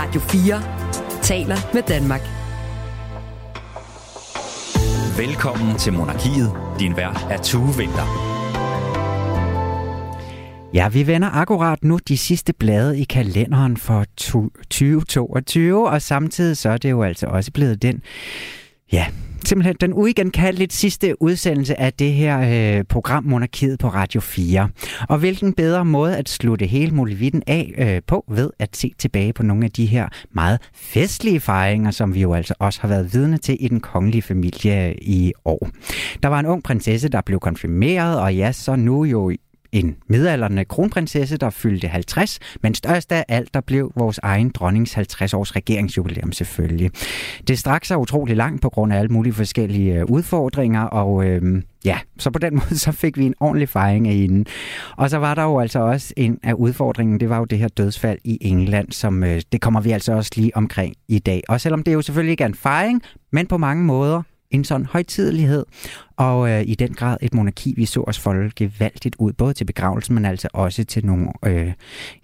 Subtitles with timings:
[0.00, 0.62] Radio 4
[1.22, 2.20] taler med Danmark.
[5.18, 6.52] Velkommen til Monarkiet.
[6.78, 8.06] Din vært er Tue Vinter.
[10.74, 16.68] Ja, vi vender akkurat nu de sidste blade i kalenderen for 2022, og samtidig så
[16.68, 18.02] er det jo altså også blevet den,
[18.92, 19.06] ja,
[19.48, 24.68] simpelthen den uigenkaldeligt sidste udsendelse af det her øh, program Monarkiet på Radio 4.
[25.08, 29.32] Og hvilken bedre måde at slutte hele muligheden af øh, på ved at se tilbage
[29.32, 33.14] på nogle af de her meget festlige fejringer, som vi jo altså også har været
[33.14, 35.68] vidne til i den kongelige familie øh, i år.
[36.22, 39.30] Der var en ung prinsesse, der blev konfirmeret, og ja, så nu jo
[39.72, 44.98] en midalderne kronprinsesse, der fyldte 50, men størst af alt, der blev vores egen dronnings
[44.98, 46.90] 50-års regeringsjubilæum selvfølgelig.
[47.48, 51.62] Det strak sig utrolig langt på grund af alle mulige forskellige øh, udfordringer, og øh,
[51.84, 54.50] ja, så på den måde så fik vi en ordentlig fejring af hende.
[54.96, 57.68] Og så var der jo altså også en af udfordringen, det var jo det her
[57.68, 61.42] dødsfald i England, som øh, det kommer vi altså også lige omkring i dag.
[61.48, 64.86] Og selvom det jo selvfølgelig ikke er en fejring, men på mange måder en sådan
[64.86, 65.66] højtidelighed,
[66.16, 69.64] og øh, i den grad et monarki, vi så os folde gevaldigt ud, både til
[69.64, 71.72] begravelsen, men altså også til nogle, øh,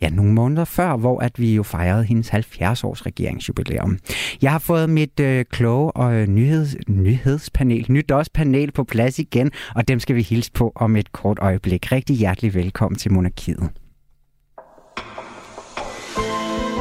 [0.00, 3.98] ja, nogle måneder før, hvor at vi jo fejrede hendes 70-års regeringsjubilæum.
[4.42, 9.88] Jeg har fået mit øh, kloge og øh, nyheds, nyhedspanel, nytårspanel på plads igen, og
[9.88, 11.92] dem skal vi hilse på om et kort øjeblik.
[11.92, 13.70] Rigtig hjertelig velkommen til Monarkiet.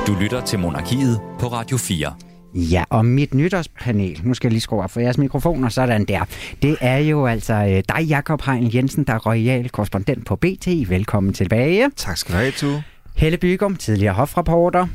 [0.08, 2.35] Du lytter til Monarkiet på Radio 4.
[2.56, 6.26] Ja, og mit nytårspanel, nu skal jeg lige skrue op for jeres mikrofoner, sådan der.
[6.62, 10.68] Det er jo altså øh, dig, Jakob Heinl Jensen, der er royal korrespondent på BT.
[10.90, 11.90] Velkommen tilbage.
[11.96, 12.82] Tak skal du have, Tu.
[13.16, 14.88] Helle Bygum, tidligere hofrapporter.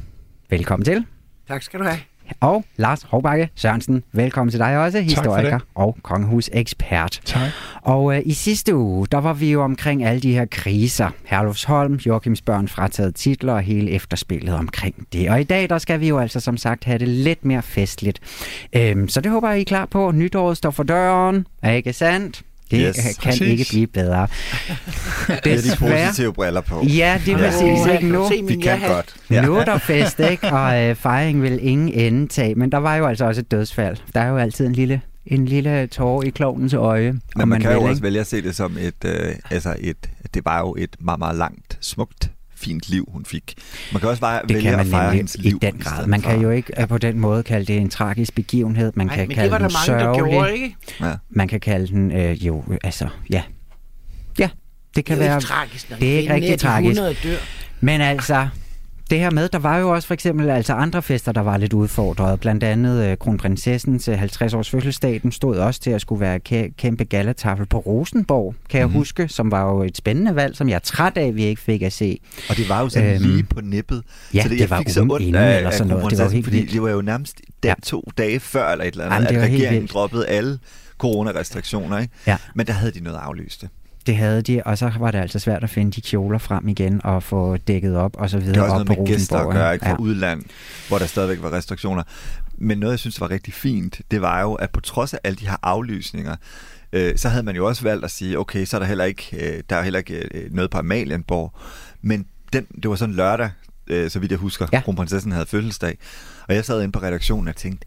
[0.51, 1.05] Velkommen til.
[1.49, 2.10] Tak skal du have.
[2.41, 7.21] Og Lars Hovbakke Sørensen, velkommen til dig også, historiker og kongehusekspert.
[7.25, 7.49] Tak.
[7.83, 11.11] Og øh, i sidste uge, der var vi jo omkring alle de her kriser.
[11.25, 15.31] Herlufsholm, Joachims børn frataget titler og hele efterspillet omkring det.
[15.31, 18.21] Og i dag, der skal vi jo altså som sagt have det lidt mere festligt.
[18.73, 20.11] Øhm, så det håber jeg, I er klar på.
[20.11, 22.43] Nytåret står for døren, er ikke sandt?
[22.71, 23.41] Det yes, kan præcis.
[23.49, 24.27] ikke blive bedre.
[25.45, 26.85] det er de positive briller på.
[26.87, 27.93] Ja, det er præcis.
[27.93, 28.09] Ikke?
[28.09, 29.15] Nu, vi kan godt.
[29.31, 29.43] Ja.
[29.43, 30.47] Nu er der fest, ikke?
[30.47, 32.55] og øh, fejring vil ingen ende tage.
[32.55, 33.97] Men der var jo altså også et dødsfald.
[34.15, 37.13] Der er jo altid en lille en lille tårer i klovnens øje.
[37.13, 37.91] Men man, man kan vil, jo ikke?
[37.91, 41.19] også vælge at se det som et, øh, altså et, det var jo et meget,
[41.19, 43.55] meget langt, smukt fint liv, hun fik.
[43.93, 45.57] Man kan også bare det vælge kan man at fejre hendes liv.
[45.63, 46.07] I den grad.
[46.07, 48.93] Man kan jo ikke på den måde kalde det en tragisk begivenhed.
[48.95, 50.33] Man Nej, kan men kalde det var den der mange, sørgelig.
[50.33, 50.77] der gjorde, ikke?
[51.01, 51.13] Ja.
[51.31, 53.43] Man kan kalde den øh, jo, altså, ja.
[54.39, 54.49] Ja,
[54.97, 55.41] det kan det er være...
[55.41, 57.01] tragisk, når det er ikke rigtig tragisk.
[57.25, 57.37] dør.
[57.81, 58.49] Men altså,
[59.11, 61.73] det her med, der var jo også for eksempel altså andre fester, der var lidt
[61.73, 62.41] udfordret.
[62.41, 67.05] Blandt andet øh, kronprinsessens 50-års fødselsdag, den stod også til at skulle være kæ- kæmpe
[67.05, 68.99] galatafel på Rosenborg, kan jeg mm-hmm.
[68.99, 71.83] huske, som var jo et spændende valg, som jeg er træt af, vi ikke fik
[71.83, 72.19] at se.
[72.49, 74.03] Og det var jo sådan øhm, lige på nippet.
[74.35, 76.11] Ja, så det, det var fik så ondt inden af, eller sådan noget.
[76.11, 77.75] Det var helt fordi det var jo nærmest Ja.
[77.83, 80.59] to dage før, eller et eller andet, Jamen, at regeringen droppede alle
[80.99, 81.99] coronarestriktioner.
[81.99, 82.15] Ikke?
[82.27, 82.37] Ja.
[82.55, 83.61] Men der havde de noget aflyst.
[83.61, 83.69] det.
[84.07, 87.01] Det havde de, og så var det altså svært at finde de kjoler frem igen
[87.05, 89.39] og få dækket op og så videre Det har også op noget på med gæster
[89.39, 89.85] at gøre, ikke?
[89.85, 89.97] fra Ja.
[89.99, 90.43] udland,
[90.89, 92.03] hvor der stadigvæk var restriktioner.
[92.59, 95.37] Men noget, jeg synes var rigtig fint, det var jo, at på trods af alle
[95.37, 96.37] de her aflysninger,
[96.93, 99.57] øh, så havde man jo også valgt at sige, okay, så er der heller ikke,
[99.57, 101.55] øh, der er heller ikke øh, noget på Amalienborg.
[102.03, 103.51] Men den, det var sådan lørdag,
[103.87, 104.81] øh, så vidt jeg husker, ja.
[104.81, 105.99] kronprinsessen havde fødselsdag.
[106.49, 107.87] Og jeg sad inde på redaktionen og tænkte,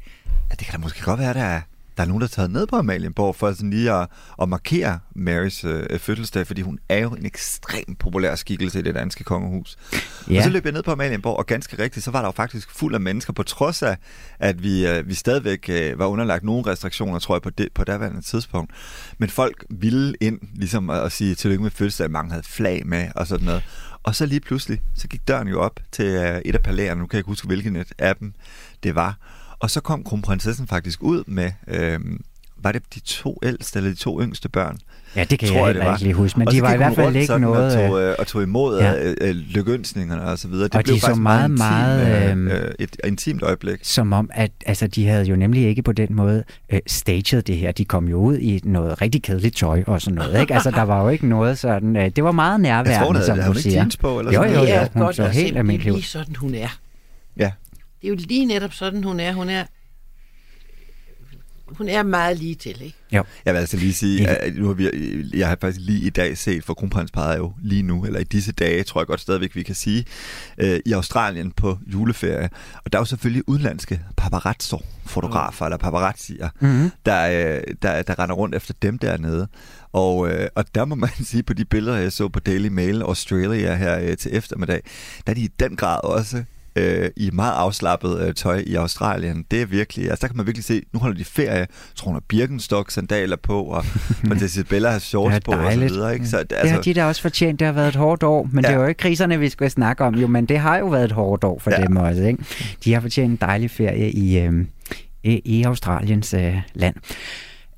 [0.50, 1.62] at det kan da måske godt være, der er,
[1.98, 4.08] der er nogen, der er taget ned på Amalienborg for sådan lige at,
[4.42, 8.96] at markere Marys øh, fødselsdag, fordi hun er jo en ekstremt populær skikkelse i det
[8.96, 9.78] danske kongehus.
[10.30, 10.38] Ja.
[10.38, 12.72] Og så løb jeg ned på Amalienborg, og ganske rigtigt, så var der jo faktisk
[12.72, 13.98] fuld af mennesker, på trods af,
[14.40, 17.84] at vi, øh, vi stadigvæk øh, var underlagt nogle restriktioner, tror jeg, på, det, på
[17.84, 18.72] daværende tidspunkt.
[19.18, 23.08] Men folk ville ind, ligesom at, at sige tillykke med fødselsdag, mange havde flag med
[23.16, 23.64] og sådan noget.
[24.04, 27.08] Og så lige pludselig, så gik døren jo op til øh, et af palæerne, nu
[27.08, 28.34] kan jeg ikke huske, hvilken et af dem
[28.84, 29.18] det var.
[29.64, 32.00] Og så kom kronprinsessen faktisk ud med, øh,
[32.58, 34.78] var det de to ældste eller de to yngste børn?
[35.16, 35.96] Ja, det kan tror jeg jeg, heller det var.
[35.96, 37.78] ikke lige huske, men og de var i hvert fald ikke noget...
[37.84, 38.92] Og tog, øh, øh, og tog imod Ja.
[38.92, 39.14] ja.
[39.22, 40.64] øh, lykønsningerne og så videre.
[40.68, 43.80] Det Og blev de så faktisk meget, intim, meget, øh, øh, øh, et intimt øjeblik.
[43.84, 47.58] Som om, at altså, de havde jo nemlig ikke på den måde øh, staged det
[47.58, 47.72] her.
[47.72, 50.42] De kom jo ud i noget rigtig kedeligt tøj og sådan noget.
[50.42, 50.54] Ikke?
[50.54, 51.96] Altså, der var jo ikke noget sådan...
[51.96, 53.76] Øh, det var meget nærværende, Jeg tror, hun havde, som havde hun ikke siger.
[53.78, 54.20] jeans på?
[54.20, 55.98] Eller Jo, sådan jo, det er hun godt så helt er almindelig ud.
[55.98, 56.78] lige sådan, hun er.
[57.38, 57.52] Ja.
[58.04, 59.34] Det er jo lige netop sådan, hun er.
[59.34, 59.66] Hun er,
[61.68, 62.98] hun er meget lige til, ikke?
[63.12, 63.24] Jo.
[63.46, 64.90] Jeg vil altså lige sige, at nu har vi,
[65.34, 68.52] jeg har faktisk lige i dag set, for kronprinsparet jo lige nu, eller i disse
[68.52, 70.06] dage, tror jeg godt stadigvæk, vi kan sige,
[70.58, 72.50] øh, i Australien på juleferie.
[72.86, 76.92] Og der er jo selvfølgelig udenlandske paparazzo-fotografer, eller paparazzier, Mm-hmm.
[77.06, 79.48] der, øh, der, der render rundt efter dem dernede.
[79.94, 83.02] Og, øh, og der må man sige, på de billeder, jeg så på Daily Mail
[83.02, 84.82] Australia her øh, til eftermiddag,
[85.28, 86.44] der er de i den grad også
[86.76, 89.46] øh, i meget afslappet øh, tøj i Australien.
[89.52, 92.16] Det er virkelig, altså der kan man virkelig se, nu holder de ferie, tror hun
[92.16, 93.86] har Birkenstock-sandaler på, og
[94.28, 96.14] prinsesse Isabella har shorts Det på og så videre.
[96.14, 96.28] Ikke?
[96.28, 97.60] Så, Det har de da også fortjent.
[97.60, 98.70] Det har været et hårdt år, men ja.
[98.70, 101.06] det er jo ikke kriserne, vi skal snakke om, jo, men det har jo været
[101.06, 101.78] et hårdt år for ja.
[101.84, 102.24] Dem også.
[102.24, 102.44] Ikke?
[102.84, 104.66] De har fortjent en dejlig ferie i, øh,
[105.24, 106.96] i, i Australiens øh, land.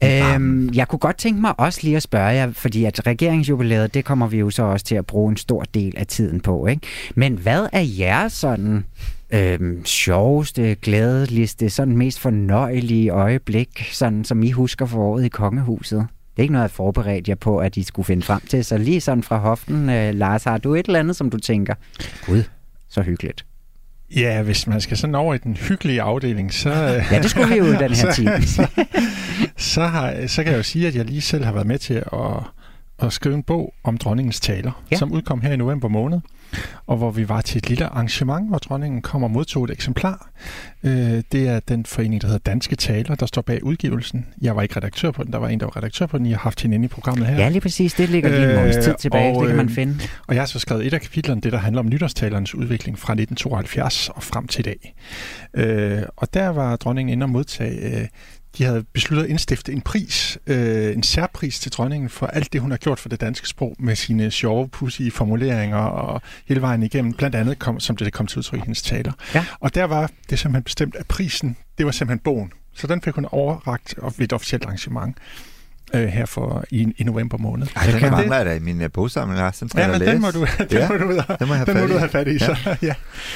[0.06, 4.06] Øhm, jeg kunne godt tænke mig også lige at spørge jer, fordi at regeringsjubilæet, det
[4.06, 6.88] kommer vi jo så også til at bruge en stor del af tiden på, ikke?
[7.16, 8.86] Men hvad er jeres sådan
[9.31, 16.00] øhm, sjoveste, glædeliste, sådan mest fornøjelige øjeblik, sådan som I husker for året i kongehuset?
[16.36, 18.66] Det er ikke noget, jeg forberedt jer på, at I skulle finde frem til.
[18.66, 21.74] Så lige sådan fra hoften, øh, Lars, har du et eller andet, som du tænker,
[22.25, 22.44] gud,
[22.90, 23.46] så hyggeligt.
[24.16, 27.50] Ja, hvis man skal sådan over i den hyggelige afdeling, så, øh, Ja, det skulle
[27.50, 28.42] vi jo i den her Så- time.
[29.58, 31.94] så, har, så kan jeg jo sige, at jeg lige selv har været med til
[31.94, 32.20] at,
[33.00, 34.96] at skrive en bog om dronningens taler, ja.
[34.98, 36.20] som udkom her i november måned,
[36.88, 40.30] og hvor vi var til et lille arrangement, hvor dronningen kom og modtog et eksemplar.
[40.84, 40.92] Øh,
[41.31, 44.25] det er den forening, der hedder Danske Taler, der står bag udgivelsen.
[44.42, 46.25] Jeg var ikke redaktør på den, der var en, der var redaktør på den.
[46.25, 47.36] Jeg har haft hende inde i programmet her.
[47.36, 47.94] Ja, lige præcis.
[47.94, 49.36] Det ligger lige en måneds tid Øh, tilbage.
[49.38, 49.98] og, det kan man øh, finde.
[50.28, 53.13] Og jeg har så skrevet et af kapitlerne, det der handler om nytårstalernes udvikling fra
[53.13, 54.96] 1972 og frem til i dag.
[55.54, 58.07] Øh, og der var dronningen inde og modtage, øh,
[58.57, 62.62] de havde besluttet at indstifte en pris, øh, en særpris til dronningen for alt det,
[62.62, 66.84] hun har gjort for det danske sprog med sine sjove, pudsige formuleringer og hele vejen
[66.84, 69.12] igennem, blandt andet kom, som det kom til udtryk i hendes taler.
[69.36, 69.46] Ja.
[69.60, 72.52] Og der var det simpelthen bestemt, at prisen, det var simpelthen bogen.
[72.74, 75.18] Så den fik hun overragt ved et officielt arrangement
[75.95, 77.68] øh, her for i, i november måned.
[77.75, 79.63] Ej, den kan- mangler jeg da i min uh, bogsamling, Lars.
[79.77, 81.97] Ja, men den må du, den Ja, må du, ud den må den må du
[81.97, 82.39] have fat i.
[82.39, 82.94] Så, ja.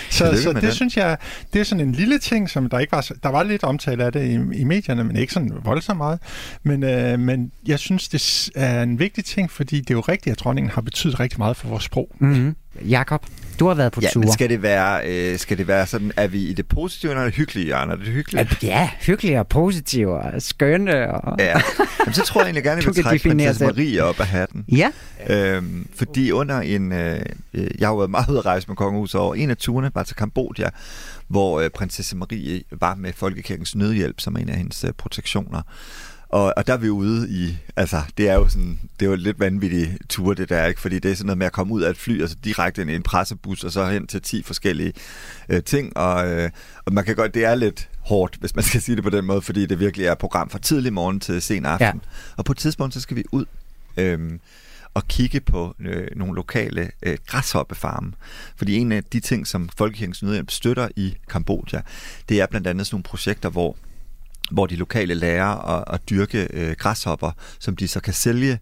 [0.10, 0.72] så, Tillykke så med det den.
[0.72, 1.18] synes jeg,
[1.54, 4.04] det er sådan en lille ting, som der ikke var, så- der var lidt omtale
[4.06, 4.24] af det
[4.54, 6.20] i, i medierne, men ikke sådan voldsomt meget.
[6.64, 10.34] Men, øh, men jeg synes, det er en vigtig ting, fordi det er jo rigtigt,
[10.34, 12.16] at dronningen har betydet rigtig meget for vores sprog.
[12.20, 12.56] Mm-hmm.
[12.82, 13.26] Jakob,
[13.60, 14.20] du har været på Ja, tur.
[14.22, 17.24] men skal det være, øh, skal det være sådan, er vi i det positive eller
[17.24, 17.92] det hyggelige hjørne?
[17.92, 18.52] Er det hyggeligt?
[18.52, 21.12] At- Ja, hyggelige og positive og skønne.
[21.22, 21.36] Og...
[21.40, 21.62] Ja,
[22.00, 23.66] Jamen, så tror jeg egentlig gerne, at jeg vil trække prinsesse.
[23.66, 24.66] Marie op af hatten.
[24.72, 24.92] Ja.
[25.30, 26.92] Øhm, fordi under en...
[26.92, 27.20] Øh,
[27.54, 29.36] øh, jeg har jo været meget ude at rejse med kongehuset over.
[29.36, 30.70] En af turene var til Kambodja,
[31.28, 35.62] hvor øh, prinsesse Marie var med Folkekirkens Nødhjælp, som en af hendes øh, protektioner.
[36.30, 39.16] Og, og der er vi ude i, altså det er jo sådan, det er jo
[39.16, 40.82] lidt vanvittige ture det der, ikke?
[40.82, 42.92] fordi det er sådan noget med at komme ud af et fly, altså direkte ind
[42.92, 44.94] i en pressebus, og så hen til 10 forskellige
[45.50, 46.50] øh, ting, og, øh,
[46.86, 49.26] og man kan godt, det er lidt hårdt, hvis man skal sige det på den
[49.26, 52.02] måde, fordi det virkelig er et program fra tidlig morgen til sen aften.
[52.04, 52.10] Ja.
[52.38, 53.46] Og på et tidspunkt, så skal vi ud
[53.98, 54.40] øhm,
[54.94, 58.12] og kigge på øh, nogle lokale øh, græshoppefarme.
[58.56, 61.82] Fordi en af de ting, som Folkekirkens Nødhjælp støtter i Kambodja,
[62.30, 63.76] det er blandt andet sådan nogle projekter, hvor
[64.52, 68.60] hvor de lokale lærer at, at dyrke øh, græshopper, som de så kan sælge.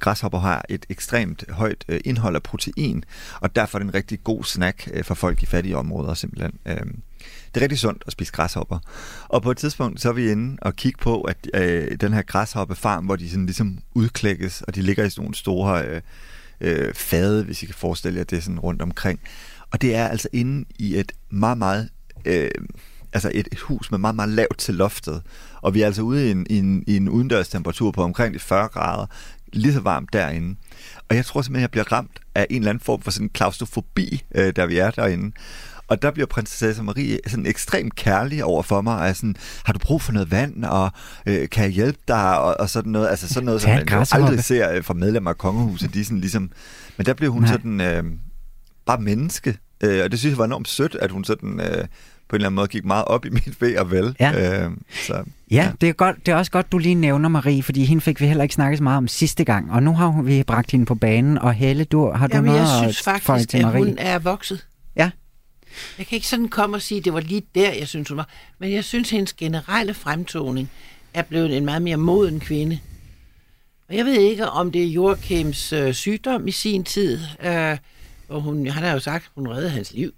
[0.00, 3.04] Græshopper har et ekstremt højt øh, indhold af protein,
[3.40, 6.52] og derfor er det en rigtig god snack øh, for folk i fattige områder simpelthen.
[6.66, 6.86] Øh,
[7.54, 8.78] det er rigtig sundt at spise græshopper.
[9.28, 12.22] Og på et tidspunkt, så er vi inde og kigge på, at øh, den her
[12.22, 16.00] græshoppefarm, hvor de sådan ligesom udklækkes, og de ligger i sådan nogle store øh,
[16.60, 19.20] øh, fade, hvis I kan forestille jer det er sådan rundt omkring.
[19.70, 21.88] Og det er altså inde i et meget, meget...
[22.24, 22.50] Øh,
[23.14, 25.22] altså et, hus med meget, meget lavt til loftet.
[25.62, 28.34] Og vi er altså ude i en, i en, i en udendørs temperatur på omkring
[28.34, 29.06] de 40 grader.
[29.52, 30.56] Lige så varmt derinde.
[31.08, 34.24] Og jeg tror simpelthen, jeg bliver ramt af en eller anden form for sådan klaustrofobi,
[34.34, 35.32] øh, da vi er derinde.
[35.88, 39.72] Og der bliver prinsesse Marie sådan ekstremt kærlig over for mig, og er sådan, har
[39.72, 40.90] du brug for noget vand, og
[41.26, 44.44] øh, kan jeg hjælpe dig, og, og sådan noget, altså sådan noget, som man aldrig
[44.44, 46.50] ser øh, fra medlemmer af kongehuset, de sådan ligesom,
[46.96, 47.42] men der blev hun.
[47.42, 47.52] Nej.
[47.52, 48.04] sådan, øh,
[48.86, 51.84] bare menneske, øh, og det synes jeg var enormt sødt, at hun sådan, øh,
[52.34, 54.16] på en eller anden måde gik meget op i mit ved og vel.
[54.20, 54.64] Ja.
[54.64, 54.70] Øh,
[55.06, 58.00] så, Ja, det er, godt, det er også godt, du lige nævner Marie, fordi hende
[58.00, 60.70] fik vi heller ikke snakket så meget om sidste gang, og nu har vi bragt
[60.70, 63.58] hende på banen, og Helle, du, har du Jamen, noget jeg at synes faktisk, til
[63.58, 63.84] at Marie?
[63.84, 64.66] hun er vokset.
[64.96, 65.10] Ja.
[65.98, 68.16] Jeg kan ikke sådan komme og sige, at det var lige der, jeg synes, hun
[68.16, 68.28] var.
[68.58, 70.70] Men jeg synes, hendes generelle fremtoning
[71.14, 72.78] er blevet en meget mere moden kvinde.
[73.88, 77.76] Og jeg ved ikke, om det er Joachims øh, sygdom i sin tid, øh,
[78.26, 80.12] hvor hun, han har jo sagt, at hun reddede hans liv.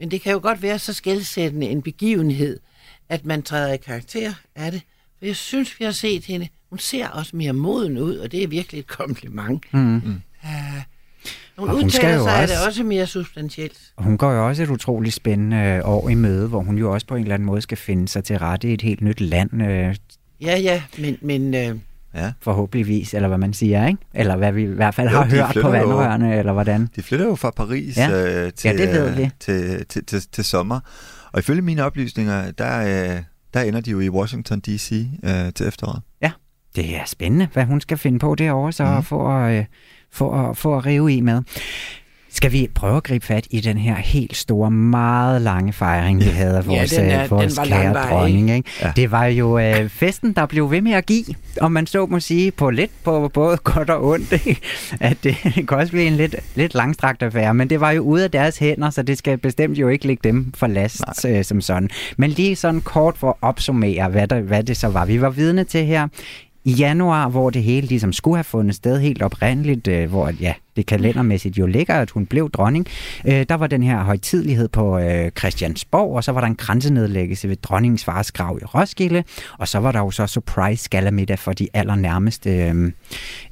[0.00, 2.60] Men det kan jo godt være så skældsættende en begivenhed,
[3.08, 4.82] at man træder i karakter af det.
[5.18, 6.48] For jeg synes, vi har set hende.
[6.70, 9.64] Hun ser også mere moden ud, og det er virkelig et kompliment.
[9.72, 9.96] Mm.
[9.96, 10.02] Uh,
[11.56, 12.54] hun Og hun udtaler sig også...
[12.54, 13.78] det også mere substantielt.
[13.96, 17.06] Og Hun går jo også et utroligt spændende år i møde, hvor hun jo også
[17.06, 19.62] på en eller anden måde skal finde sig til rette i et helt nyt land,
[19.62, 19.96] øh,
[20.40, 21.78] Ja, ja, men, men øh,
[22.16, 22.32] ja.
[22.42, 23.98] forhåbentligvis, eller hvad man siger, ikke?
[24.14, 26.88] Eller hvad vi i hvert fald Jo, har hørt på flytter jo- vandrørene, eller hvordan?
[26.96, 28.10] De flytter jo fra Paris Ja.
[28.46, 29.22] øh, til, Ja, det ved vi.
[29.22, 30.80] øh, til, til, til, til sommer.
[31.32, 32.78] Og ifølge mine oplysninger, der,
[33.16, 33.22] øh,
[33.54, 35.06] der ender de jo i Washington D.C.
[35.24, 36.02] Øh, til efteråret.
[36.76, 39.02] Det er spændende, hvad hun skal finde på derovre, så mm.
[39.02, 39.64] for, at, øh,
[40.12, 41.42] for, at, for at rive i med.
[42.36, 46.24] Skal vi prøve at gribe fat i den her helt store, meget lange fejring, vi
[46.24, 48.50] havde af Ja, vores, den er- øh, vores den var kære langvarig, dronning?
[48.50, 48.70] Ikke?
[48.82, 48.92] Ja.
[48.96, 51.24] Det var jo øh, festen, der blev ved med at give,
[51.60, 54.32] om man så må sige, på lidt på både godt og ondt.
[54.32, 54.60] Ikke?
[55.00, 55.36] At det
[55.68, 58.58] kan også blive en lidt, lidt langstrakt affære, men det var jo ude af deres
[58.58, 61.90] hænder, så det skal bestemt jo ikke ligge dem for last øh, som sådan.
[62.16, 65.04] Men lige sådan kort for at opsummere, hvad, der, hvad det så var.
[65.04, 66.08] Vi var vidne til her
[66.66, 70.54] i januar, hvor det hele ligesom skulle have fundet sted helt oprindeligt, øh, hvor ja,
[70.76, 72.86] det kalendermæssigt jo ligger, at hun blev dronning.
[73.26, 77.48] Øh, der var den her højtidlighed på øh, Christiansborg, og så var der en grænsenedlæggelse
[77.48, 79.24] ved dronningens fars grav i Roskilde,
[79.58, 82.92] og så var der jo så surprise galamiddag for de allernærmeste øh,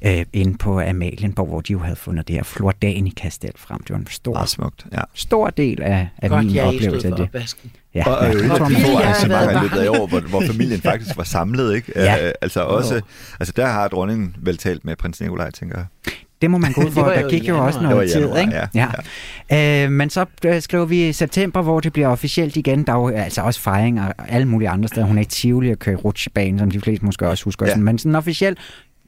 [0.05, 3.79] øh, inde på Amalienborg, hvor de jo havde fundet det her Flordanica-stel frem.
[3.79, 5.01] Det var en stor, smukt, ja.
[5.13, 7.23] stor del af, af Godt, min oplevelse af det.
[7.23, 7.71] opvasken.
[7.95, 9.63] Ja, Og, og jo ja, et af tror de man- få Billy har arrangementer i
[9.63, 11.91] løbet af år, hvor, hvor familien faktisk var samlet, ikke?
[11.95, 12.27] Ja.
[12.27, 13.01] Øh, altså også,
[13.39, 15.85] altså der har dronningen vel talt med prins Nikolaj, tænker jeg.
[16.41, 17.03] Det må man gå ud for.
[17.03, 18.53] Der gik jo også Det noget tid, januar, ikke?
[18.75, 18.87] ja,
[19.51, 19.83] ja.
[19.85, 22.83] Øh, men så øh, skriver vi september, hvor det bliver officielt igen.
[22.83, 25.05] Der er jo altså også fejring og alle mulige andre steder.
[25.05, 27.65] Hun er i Tivoli og kører rutsjebane, som de fleste måske også husker.
[27.65, 27.71] Ja.
[27.71, 27.77] Ja.
[27.77, 28.57] Men sådan officielt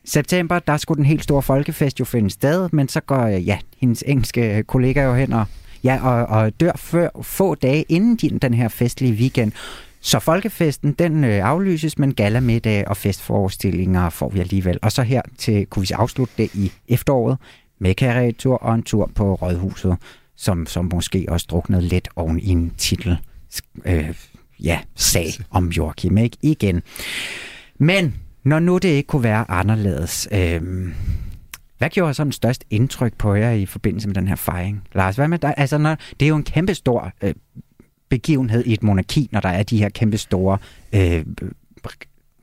[0.05, 3.57] september, der skulle den helt store folkefest jo finde sted, men så går øh, ja,
[3.81, 5.45] hendes engelske kollega jo hen og,
[5.83, 9.51] ja, og, og dør før, få dage inden din, den her festlige weekend.
[10.01, 14.79] Så folkefesten, den øh, aflyses, men galamiddag og festforestillinger får vi alligevel.
[14.81, 17.37] Og så her til, kunne vi afslutte det i efteråret
[17.79, 19.97] med karretur og en tur på Rådhuset,
[20.35, 23.17] som, som måske også druknede lidt oven i en titel,
[23.85, 24.13] øh,
[24.59, 26.37] ja, sag om Joachim, ikke?
[26.41, 26.81] Igen.
[27.79, 30.61] Men når nu det ikke kunne være anderledes, øh,
[31.77, 34.83] hvad gjorde sådan størst indtryk på jer i forbindelse med den her fejring?
[34.95, 35.53] Lars, hvad med dig?
[35.57, 37.33] Altså, når, det er jo en kæmpe stor øh,
[38.09, 40.57] begivenhed i et monarki, når der er de her kæmpe store
[40.95, 41.25] øh,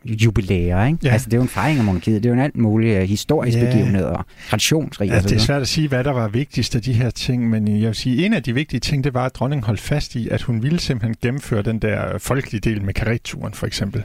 [0.06, 0.98] jubilæer, ikke?
[1.04, 1.08] Ja.
[1.12, 2.22] Altså, det er jo en fejring af monarkiet.
[2.22, 3.64] Det er jo en alt mulig øh, historisk Ja.
[3.64, 6.76] begivenhed og traditionsrig Ja, og så det er svært at sige, hvad der var vigtigst
[6.76, 9.24] af de her ting, men jeg vil sige, en af de vigtige ting, det var,
[9.26, 12.94] at dronningen holdt fast i, at hun ville simpelthen gennemføre den der folkelige del med
[12.94, 14.02] karetturen, for eksempel.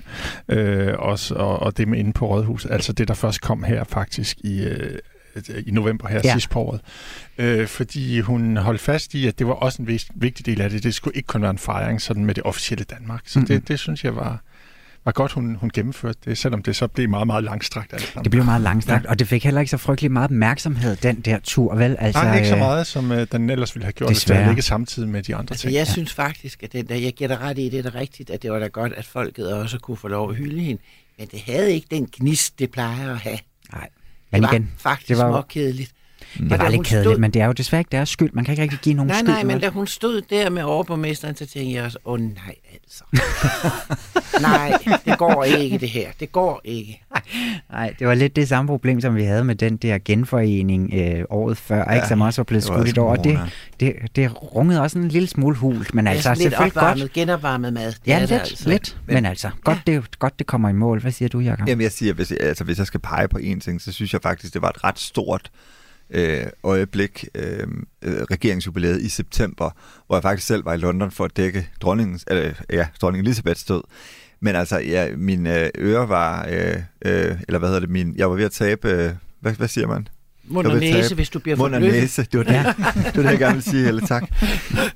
[0.50, 3.84] Øh, også, og, og det med inde på Rådhus, altså det, der først kom her
[3.84, 4.98] faktisk i, øh,
[5.66, 6.22] i november her Ja.
[6.28, 6.34] ja.
[6.34, 6.82] sidst på året.
[7.38, 10.70] Øh, fordi hun holdt fast i, at det var også en vis- vigtig del af
[10.70, 10.84] det.
[10.84, 13.22] Det skulle ikke kun være en fejring sådan med det officielle Danmark.
[13.26, 13.48] Så Mhm.
[13.48, 14.42] det, det synes jeg var,
[15.06, 17.94] var godt, hun, hun gennemførte det, selvom det så blev meget, meget langstrakt.
[17.94, 18.24] alt sammen.
[18.24, 19.10] Det blev meget langstrakt, ja.
[19.10, 21.96] og det fik heller ikke så frygtelig meget opmærksomhed, den der tur, vel?
[22.00, 24.46] Altså, Nej, ikke så øh, meget, som øh, den ellers ville have gjort, hvis det
[24.48, 25.74] ligget samtidig med de andre Altså, ting.
[25.76, 28.42] jeg synes faktisk, at den der, jeg giver dig ret i, det er rigtigt, at
[28.42, 30.82] det var da godt, at folket også kunne få lov at hylde hende.
[31.20, 33.38] Men det havde ikke den gnist, det plejer at have.
[33.74, 33.88] Nej.
[34.32, 35.42] Det Men var igen, faktisk det det var- var,
[36.36, 36.52] småkedeligt.
[36.52, 38.30] det var lidt kedeligt, men det er jo desværre ikke deres skyld.
[38.34, 39.30] Man kan ikke rigtig give nogen Nej, skyld.
[39.30, 39.62] nej, men vel?
[39.62, 43.04] da hun stod der med overborgmesteren, så tænkte jeg også, åh nej altså.
[44.42, 44.74] nej,
[45.06, 46.08] det går ikke det her.
[46.20, 47.02] Det går ikke.
[47.72, 51.24] Nej, det var lidt det samme problem, som vi havde med den der genforening øh,
[51.30, 53.16] året før, ja, ikke, som også var blevet skudt et år.
[53.16, 53.40] Det,
[53.80, 57.14] det, det rungede også en lille smule hult, men altså Altså, lidt selvfølgelig opvarmet, godt.
[57.14, 57.88] genopvarmet mad.
[57.92, 58.70] Det Ja, er lidt, det altså.
[58.70, 58.98] lidt.
[59.08, 61.02] Men altså, godt det, godt det kommer i mål.
[61.02, 61.68] Hvad siger du, Jacob?
[61.68, 64.22] Jamen jeg siger, hvis, altså, hvis jeg skal pege på en ting, så synes jeg
[64.22, 65.52] faktisk, det var et ret stort
[66.10, 67.68] øh, øjeblik, øh,
[68.04, 69.70] regeringsjubilæet i september,
[70.08, 73.64] hvor jeg faktisk selv var i London for at dække dronningens, eller, ja, dronning Elisabeths
[73.64, 73.82] død.
[74.40, 76.76] Men altså, ja, mine øh, ører var, øh,
[77.06, 79.88] øh, eller hvad hedder det, min, jeg var ved at tabe, øh, hvad, hvad siger
[79.88, 80.08] man?
[80.44, 82.64] Mund og næse, tabe hvis du bliver Mund og næse, det var det, ja.
[83.06, 84.24] det, var det jeg gerne ville sige, eller tak.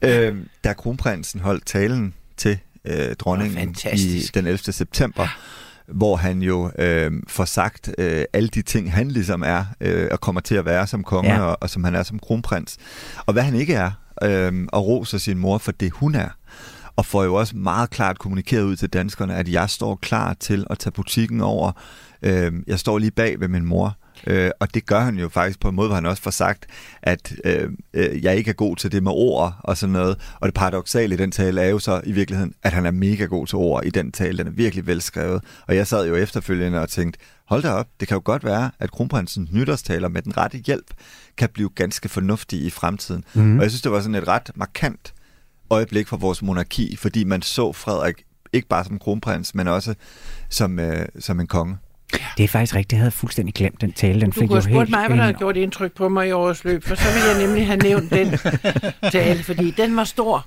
[0.01, 4.58] Øh, da kronprinsen holdt talen til øh, dronningen i den 11.
[4.58, 5.27] september,
[5.88, 10.22] hvor han jo øh, får sagt øh, alle de ting, han ligesom er øh, og
[10.22, 11.42] kommer til at være som konge, Ja.
[11.42, 12.78] og, og som han er som kronprins.
[13.25, 13.92] Og hvad han ikke er,
[14.24, 16.30] øh, og roser sin mor for det, hun er.
[16.96, 20.66] Og får jo også meget klart kommunikeret ud til danskerne, at jeg står klar til
[20.70, 21.72] at tage butikken over.
[22.24, 23.98] Øh, jeg står lige bag ved min mor.
[24.27, 26.65] Øh, og det gør han jo faktisk på en måde, hvor han også får sagt,
[27.01, 30.17] at øh, øh, jeg ikke er god til det med ord og sådan noget.
[30.39, 33.25] Og det paradoxale i den tale er jo så i virkeligheden, at han er mega
[33.25, 34.38] god til ord i den tale.
[34.38, 35.43] Den er virkelig velskrevet.
[35.67, 38.72] Og jeg sad jo efterfølgende og tænkte, hold da op, det kan jo godt være,
[38.79, 40.93] at kronprinsens nytårstaler med den rette hjælp
[41.38, 43.24] kan blive ganske fornuftige i fremtiden.
[43.34, 43.58] Mm.
[43.58, 45.13] Og jeg synes, det var sådan et ret markant
[45.70, 49.93] øjeblik for vores monarki, fordi man så Frederik ikke bare som kronprins, men også
[50.50, 51.77] som, øh, som en konge.
[52.38, 52.91] Det er faktisk rigtigt.
[52.91, 54.22] Jeg havde fuldstændig glemt den tale.
[54.22, 56.10] Den Du fik kunne jo have spurgt helt mig, hvad der havde gjort indtryk på
[56.10, 58.38] mig i årets løb, for så ville jeg nemlig have nævnt den
[59.12, 60.46] tale, fordi den var stor.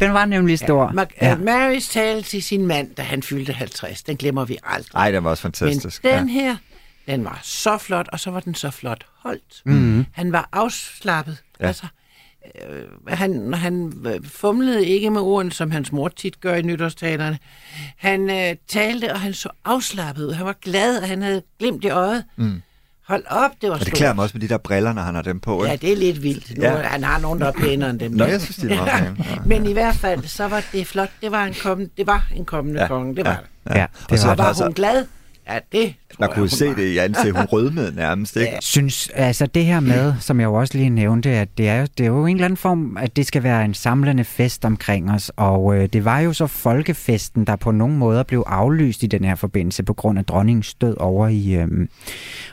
[0.00, 0.92] Den var nemlig stor.
[0.96, 1.04] Ja.
[1.22, 1.28] Ja.
[1.28, 1.36] Ja.
[1.36, 4.94] Marys tale til sin mand, da han fyldte 50, den glemmer vi aldrig.
[4.94, 6.04] Ej, den var også fantastisk.
[6.04, 6.56] Men den her,
[7.08, 9.62] den var så flot, og så var den så flot holdt.
[9.64, 10.06] Mm.
[10.12, 11.36] Han var afslappet.
[11.60, 11.64] Ja.
[11.64, 11.68] Ja.
[11.68, 12.01] Altså, øh,
[13.08, 17.38] han, han øh, fumlede ikke med ordene, som hans mor tit gør i nytårstalerne.
[17.96, 20.32] Han øh, talte, og han så afslappet ud.
[20.32, 22.24] Han var glad, og han havde glimt i øjet.
[22.36, 22.62] Mm.
[23.06, 25.14] Hold op, det var Og det klæder mig også med de der briller, når han
[25.14, 25.64] har dem på.
[25.64, 25.86] Ja, Ikke?
[25.86, 26.58] det er lidt vildt.
[26.58, 26.72] Nu, Ja.
[26.76, 26.82] ja.
[26.82, 28.12] Han har nogen, der er pænere end dem.
[28.12, 28.30] Nå, der.
[28.30, 29.16] jeg synes, de er meget.
[29.18, 29.36] Ja.
[29.46, 31.10] Men i hvert fald, så var det flot.
[31.22, 32.88] Det var en kommende, det var en kommende Ja, ja.
[32.88, 33.16] konge.
[33.16, 33.36] Det var ja,
[33.70, 33.74] det.
[33.76, 33.86] Ja, Ja.
[34.10, 35.04] det så var Og var altså- hun glad?
[35.52, 36.74] Ja, det tror Man jeg, kunne hun se var.
[36.74, 37.36] det i ansigtet.
[37.36, 38.52] Hun rødmede nærmest, ikke?
[38.60, 41.86] Synes, altså det her med, som jeg jo også lige nævnte, at det er, jo-
[41.98, 45.10] det er jo en eller anden form, at det skal være en samlende fest omkring
[45.10, 49.06] os, og øh, det var jo så folkefesten, der på nogle måder blev aflyst i
[49.06, 51.68] den her forbindelse på grund af dronningens død over i, øh,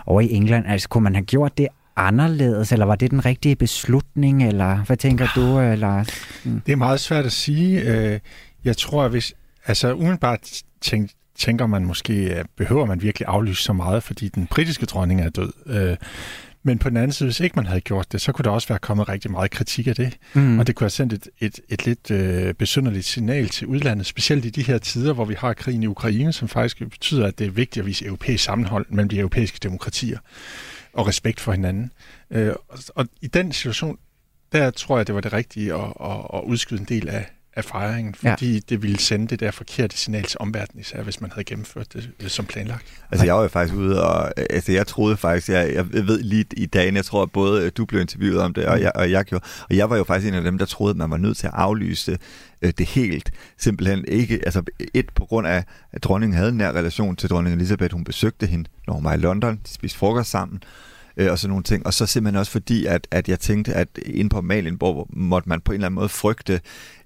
[0.05, 0.65] over i England.
[0.67, 4.97] Altså kunne man have gjort det anderledes, eller var det den rigtige beslutning, eller hvad
[4.97, 6.07] tænker du, øh, Lars?
[6.65, 7.81] Det er meget svært at sige.
[7.81, 8.19] Øh,
[8.65, 9.33] Jeg tror, at hvis...
[9.65, 14.85] Altså, umiddelbart tænk, tænker man måske, behøver man virkelig aflyse så meget, fordi den britiske
[14.85, 15.53] dronning er død.
[15.65, 15.97] Øh,
[16.63, 18.67] Men på den anden side, hvis ikke man havde gjort det, så kunne der også
[18.67, 20.17] være kommet rigtig meget kritik af det.
[20.33, 20.59] Mm.
[20.59, 24.45] Og det kunne have sendt et, et, et lidt øh, besynderligt signal til udlandet, specielt
[24.45, 27.47] i de her tider, hvor vi har krigen i Ukraine, som faktisk betyder, at det
[27.47, 30.19] er vigtigt at vise europæisk sammenhold mellem de europæiske demokratier
[30.93, 31.91] og respekt for hinanden.
[32.31, 33.97] Øh, og, og i den situation,
[34.51, 37.25] der tror jeg, det var det rigtige at, at, at udskyde en del af,
[37.55, 38.59] af fejringen, fordi ja.
[38.69, 42.09] det ville sende det der forkerte signal til omverdenen, især hvis man havde gennemført det
[42.23, 42.85] øh, som planlagt.
[43.11, 46.45] Altså, jeg var jo faktisk ude, og altså, jeg troede faktisk, jeg, jeg ved lige
[46.57, 49.11] i dagen, jeg tror, at både øh, du blev interviewet om det, og jeg, og
[49.11, 51.17] jeg gjorde, og jeg var jo faktisk en af dem, der troede, at man var
[51.17, 52.17] nødt til at aflyse
[52.61, 53.31] øh, det helt.
[53.57, 54.63] Simpelthen ikke, altså
[54.93, 58.45] et på grund af, at dronningen havde en nær relation til dronning Elisabeth, hun besøgte
[58.45, 60.63] hende, når hun var i London, de spiste frokost sammen,
[61.17, 61.85] øh, og sådan nogle ting.
[61.85, 65.61] Og så simpelthen også fordi, at, at jeg tænkte, at inde på Malienborg måtte man
[65.61, 66.61] på en eller anden måde frygte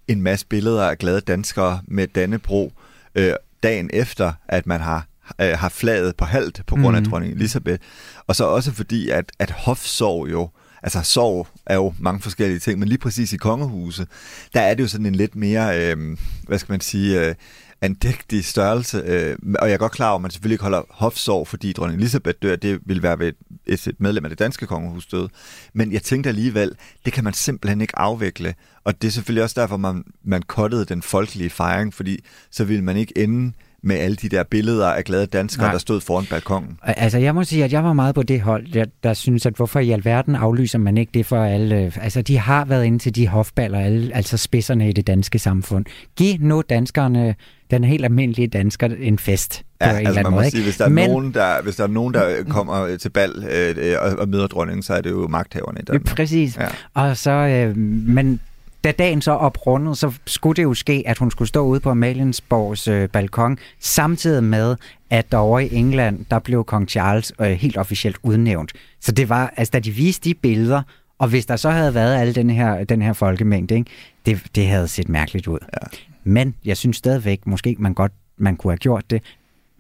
[0.07, 2.73] en masse billeder af glade danskere med Dannebro
[3.15, 3.33] øh,
[3.63, 5.05] dagen efter, at man har
[5.41, 7.11] øh, har flaget på halvt på grund af Mhm.
[7.11, 7.83] dronning Elisabeth.
[8.27, 10.49] Og så også fordi, at, at hofsorg jo,
[10.83, 14.07] altså sorg er jo mange forskellige ting, men lige præcis i kongehuset,
[14.53, 16.17] der er det jo sådan en lidt mere, øh,
[16.47, 17.35] hvad skal man sige, øh,
[17.83, 18.97] andægtig størrelse.
[19.05, 21.99] Øh, og jeg er godt klar over, at man selvfølgelig ikke holder hofsorg, fordi dronning
[21.99, 23.33] Elisabeth dør, det vil være ved
[23.65, 25.29] et, et medlem af det danske kongehus død.
[25.73, 26.75] Men jeg tænkte alligevel,
[27.05, 28.55] det kan man simpelthen ikke afvikle.
[28.83, 32.83] Og det er selvfølgelig også derfor, man, man kottede den folkelige fejring, fordi så ville
[32.83, 35.71] man ikke ende med alle de der billeder af glade danskere, Nej.
[35.71, 36.77] der stod foran balkongen.
[36.83, 39.53] Altså, jeg må sige, at jeg var meget på det hold, der, der synes, at
[39.55, 41.91] hvorfor i alverden aflyser man ikke det for alle...
[42.01, 45.85] Altså, de har været inde til de hofballer, alle, altså spidserne i det danske samfund.
[46.15, 47.35] Giv nu danskerne,
[47.71, 50.51] den helt almindelige dansker, en fest Ja, eller altså anden man må måde.
[50.51, 53.31] sige, hvis der, er Men- nogen, der, hvis der er nogen, der kommer til bal
[53.51, 56.15] øh, øh, og, og møder dronningen, så er det jo magthaverne i Danmark.
[56.15, 56.57] Præcis.
[56.57, 56.67] Ja.
[56.93, 58.39] Og så, øh, men
[58.83, 61.89] da dagen så oprundet, så skulle det jo ske, at hun skulle stå ude på
[61.89, 64.75] Amaliensborgs øh, balkon, samtidig med,
[65.09, 68.73] at derovre i England, der blev kong Charles øh, helt officielt udnævnt.
[69.01, 70.81] Så det var, altså da de viste de billeder,
[71.19, 73.91] og hvis der så havde været alle den her, den her folkemængde, ikke,
[74.25, 75.59] det, det havde set mærkeligt ud.
[75.73, 75.87] Ja.
[76.23, 79.23] Men jeg synes stadigvæk, måske man godt man kunne have gjort det,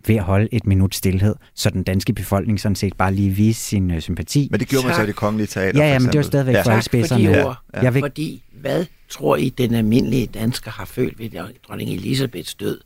[0.07, 3.61] ved at holde et minut stillhed, så den danske befolkning sådan set bare lige vise
[3.61, 4.47] sin øh, sympati.
[4.51, 5.07] Men det gjorde man så i Tak.
[5.07, 6.23] det kongelige teater, Ja, ja, men det er eksempel.
[6.25, 6.61] stadigvæk ja.
[6.61, 7.57] for alle Tak for de ord.
[7.73, 7.81] Ja.
[7.81, 11.29] Jeg vil, Fordi, hvad tror I, den almindelige dansker har følt ved
[11.67, 12.79] dronning Elisabeths død?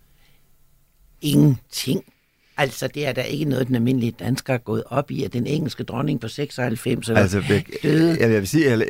[1.22, 2.04] Ingenting.
[2.60, 5.48] Altså, det er da ikke noget, den almindelige dansker er gået op i, at den
[5.48, 8.17] engelske dronning på 96 eller Altså, jeg, døde.
[8.20, 8.82] jeg, jeg vil sige, at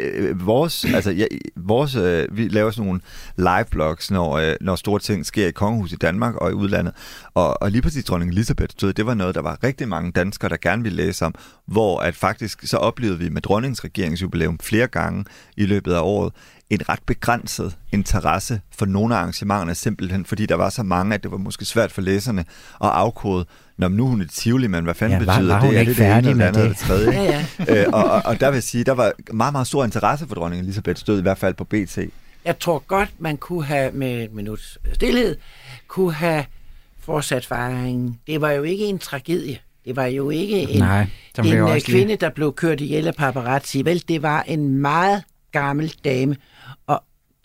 [0.45, 3.01] vores, altså, jeg, vores, øh, vi laver sådan nogle
[3.37, 6.93] live-blogs, når, øh, når store ting sker i kongehuset i Danmark og i udlandet.
[7.33, 10.49] Og, og lige præcis dronning Elisabeth død, det var noget, der var rigtig mange danskere,
[10.49, 14.87] der gerne ville læse om, hvor at faktisk så oplevede vi med dronningens regeringsjubilæum flere
[14.87, 15.25] gange
[15.57, 16.33] i løbet af året,
[16.69, 21.23] en ret begrænset interesse for nogle af arrangementerne, simpelthen fordi der var så mange, at
[21.23, 22.41] det var måske svært for læserne
[22.83, 23.45] at afkode,
[23.77, 25.67] når nu er hun er Tivoli, men hvad fanden Ja, var- betyder var det?
[25.69, 26.69] hun Er ikke det det ene færdig eller med andet det?
[26.69, 27.11] det tredje?
[27.11, 27.81] Ja, ja.
[27.83, 30.35] øh, og, og, og der vil jeg sige, der var meget, meget stor interesse for
[30.35, 31.97] dronning Elisabeths død, i hvert fald på BT.
[32.45, 35.35] Jeg tror godt, man kunne have med et minuts stillhed,
[35.87, 36.45] kunne have
[36.99, 38.19] fortsat fejringen.
[38.27, 39.57] Det var jo ikke en tragedie.
[39.85, 41.07] Det var jo ikke en, nej,
[41.39, 43.81] en øh, også lige- kvinde, der blev kørt ihjel af paparazzi.
[43.85, 46.35] Vel, det var en meget gammel dame,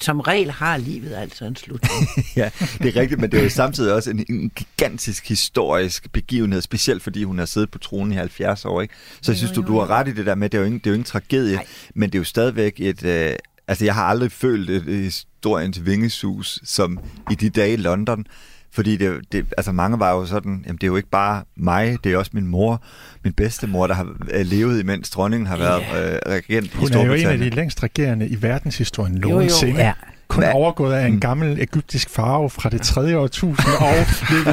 [0.03, 2.09] som regel har livet altså en slutning.
[2.37, 6.63] ja, det er rigtigt, men det er jo samtidig også en, en gigantisk historisk begivenhed,
[6.63, 8.81] specielt fordi hun har siddet på tronen i 70 år.
[8.81, 8.95] Ikke?
[9.23, 10.79] Så jeg synes, du, du har ret i det der med, det er jo ingen,
[10.79, 11.67] det er jo ingen tragedie, Nej.
[11.95, 13.05] men det er jo stadigvæk et...
[13.05, 13.37] Øh,
[13.69, 16.99] altså, jeg har aldrig følt et historiens vingesus, som
[17.31, 18.27] i de dage i London,
[18.75, 21.99] fordi det, det, altså mange var jo sådan, jamen det er jo ikke bare mig,
[22.05, 22.83] det er også min mor,
[23.25, 26.97] min bedstemor, der har øh, levet imens dronningen har været øh, regent i Hun er
[26.97, 27.53] jo en af de Storbritannien.
[27.53, 29.29] længst regerende i verdenshistorien jo.
[29.29, 29.81] nogensinde.
[29.81, 29.93] Ja,
[30.33, 30.53] Kun Hvad?
[30.55, 31.21] overgået af en Mm.
[31.21, 33.19] gammel egyptisk farve fra det 3.
[33.19, 33.95] årtusind og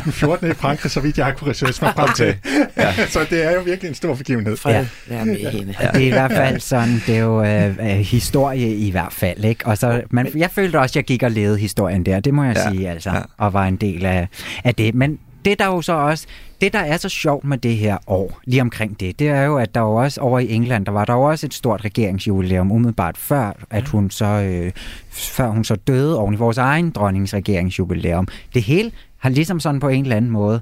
[0.03, 0.51] den 14.
[0.51, 2.35] i Frankrig, så vidt jeg har kunne researche mig frem til.
[2.77, 2.93] Ja.
[3.13, 4.57] så det er jo virkelig en stor begivenhed.
[4.65, 4.85] Ja.
[5.07, 5.75] være med hende.
[5.81, 5.87] Ja.
[5.87, 9.45] Det er i hvert fald sådan, det er jo øh, øh, historie i hvert fald,
[9.45, 9.65] ikke?
[9.65, 12.43] Og så, man, jeg følte også, at jeg gik og levede historien der, det må
[12.43, 13.21] jeg Ja, sige, altså, ja.
[13.37, 14.27] og var en del af,
[14.63, 14.95] af det.
[14.95, 16.25] Men det der jo så også,
[16.61, 19.57] det der er så sjovt med det her år, lige omkring det, det er jo,
[19.57, 22.71] at der jo også over i England, der var der jo også et stort regeringsjubilæum,
[22.71, 24.71] umiddelbart før, at hun så, øh,
[25.11, 28.27] før hun så døde oven i vores egen dronnings regeringsjubilæum.
[28.53, 30.61] Det hele har ligesom sådan på en eller anden måde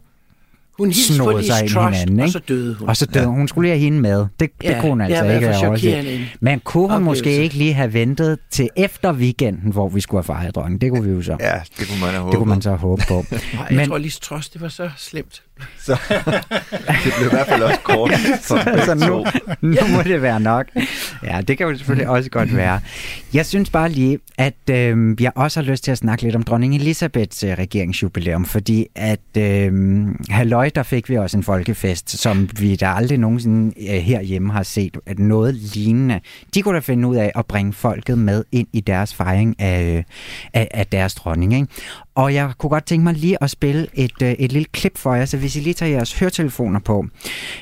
[0.78, 2.32] Hun Liz sig ind i Truss, hinanden, og ikke?
[2.32, 2.90] så døde hun.
[2.90, 3.30] Og så døde ja.
[3.30, 3.48] hun.
[3.48, 4.20] skulle lige have hende med.
[4.20, 6.20] Det, det Ja, kunne hun altså har ikke have overset.
[6.40, 7.44] Men kunne hun måske oplevelse.
[7.44, 10.82] ikke lige have ventet til efter weekenden, hvor vi skulle have fejret dronningen?
[10.82, 11.38] Det kunne vi jo så.
[11.40, 12.32] Ja, det kunne man have håbet.
[12.32, 13.26] Det kunne man så håbe på.
[13.32, 13.40] Jeg
[13.72, 15.42] Men- tror, Liz Truss, det var så slemt.
[15.80, 15.98] Så,
[17.04, 19.26] det blev i hvert fald også kort for så begge nu,
[19.62, 20.67] nu må det være nok.
[21.24, 22.80] Ja, det kan jo selvfølgelig også godt være.
[23.34, 26.43] Jeg synes bare lige, at øh, jeg også har lyst til at snakke lidt om
[26.43, 32.50] dronning Elisabeths øh, regeringsjubilæum, fordi at øh, halløj, der fik vi også en folkefest, som
[32.60, 36.20] vi der aldrig nogensinde øh, herhjemme har set at noget lignende.
[36.54, 39.98] De kunne da finde ud af at bringe folket med ind i deres fejring af,
[39.98, 40.04] øh,
[40.54, 41.54] af, af deres dronning.
[41.54, 41.67] Ikke?
[42.15, 45.13] Og jeg kunne godt tænke mig lige at spille et, øh, et lille klip for
[45.13, 47.06] jer, så hvis I lige tager jeres høretelefoner på.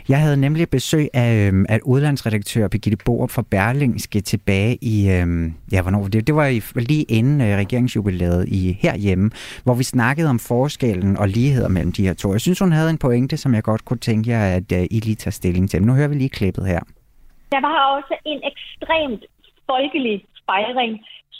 [0.09, 5.27] Jeg havde nemlig besøg af, øh, af udlandsredaktør Birgitte Borup fra Berlingske tilbage i, øh,
[5.71, 6.27] ja, hvornår det?
[6.27, 9.31] Det var i, lige inden øh, regeringsjubilæet i herhjemme,
[9.63, 12.31] hvor vi snakkede om forskellen og ligheder mellem de her to.
[12.31, 14.99] Jeg synes, hun havde en pointe, som jeg godt kunne tænke jer, at øh, I
[14.99, 15.83] lige tager stilling til.
[15.83, 16.79] Nu hører vi lige klippet her.
[17.51, 19.23] Der var også en ekstremt
[19.71, 20.93] folkelig fejring,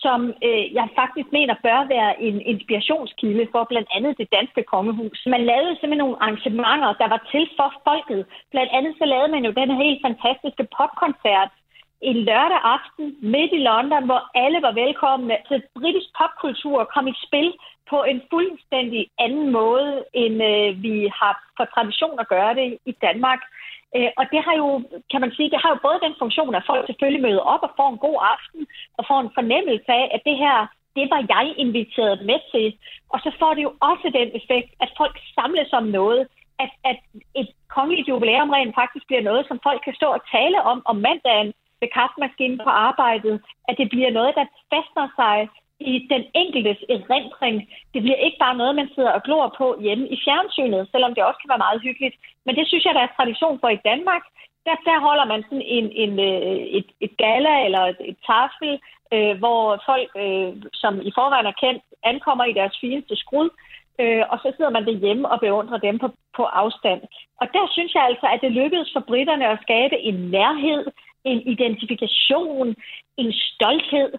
[0.03, 5.19] som øh, jeg faktisk mener bør være en inspirationskilde for blandt andet det danske kongehus.
[5.35, 8.21] Man lavede simpelthen nogle arrangementer, der var til for folket.
[8.53, 11.51] Blandt andet så lavede man jo den her helt fantastiske popkoncert
[12.01, 15.35] en lørdag aften midt i London, hvor alle var velkomne.
[15.49, 17.53] Så britisk popkultur kom i spil
[17.89, 22.93] på en fuldstændig anden måde, end øh, vi har for tradition at gøre det i
[23.07, 23.41] Danmark.
[23.95, 24.69] Øh, og det har jo,
[25.11, 27.71] kan man sige, det har jo både den funktion, at folk selvfølgelig møder op og
[27.79, 28.61] får en god aften,
[28.97, 30.57] og får en fornemmelse af, at det her,
[30.97, 32.67] det var jeg inviteret med til.
[33.13, 36.21] Og så får det jo også den effekt, at folk samles om noget,
[36.63, 36.99] at, at
[37.41, 40.95] et kongeligt jubilæum rent faktisk bliver noget, som folk kan stå og tale om om
[41.07, 43.35] mandagen ved kaffemaskinen på arbejdet,
[43.69, 45.37] at det bliver noget, der fastner sig
[45.79, 47.69] i den enkeltes erindring.
[47.93, 51.23] Det bliver ikke bare noget, man sidder og glor på hjemme i fjernsynet, selvom det
[51.23, 52.15] også kan være meget hyggeligt.
[52.45, 54.23] Men det synes jeg, der er tradition for i Danmark.
[54.65, 58.71] Der, der holder man sådan en, en, øh, et, et gala eller et, et tafel,
[59.13, 63.49] øh, hvor folk, øh, som i forvejen er kendt, ankommer i deres fineste skrud,
[64.01, 66.07] øh, og så sidder man derhjemme og beundrer dem på,
[66.37, 67.01] på afstand.
[67.41, 70.85] Og der synes jeg altså, at det lykkedes for britterne at skabe en nærhed,
[71.23, 72.75] en identifikation,
[73.17, 74.11] en stolthed,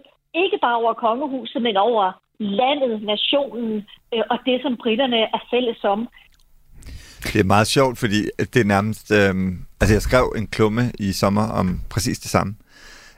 [0.42, 2.05] ikke bare over kongehuset, men over
[2.38, 3.72] landet, nationen
[4.14, 6.09] øh, og det, som britterne er fælles om.
[7.33, 9.11] Det er meget sjovt, fordi det er nærmest...
[9.11, 9.35] Øh,
[9.81, 12.55] altså, jeg skrev en klumme i sommer om præcis det samme,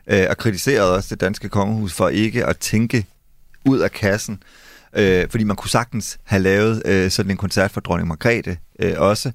[0.07, 3.07] øh, og kritiserede også det danske kongehus for ikke at tænke
[3.64, 4.42] ud af kassen,
[4.96, 8.94] øh, fordi man kunne sagtens have lavet øh, sådan en koncert for dronning Margrethe øh,
[8.98, 9.33] også.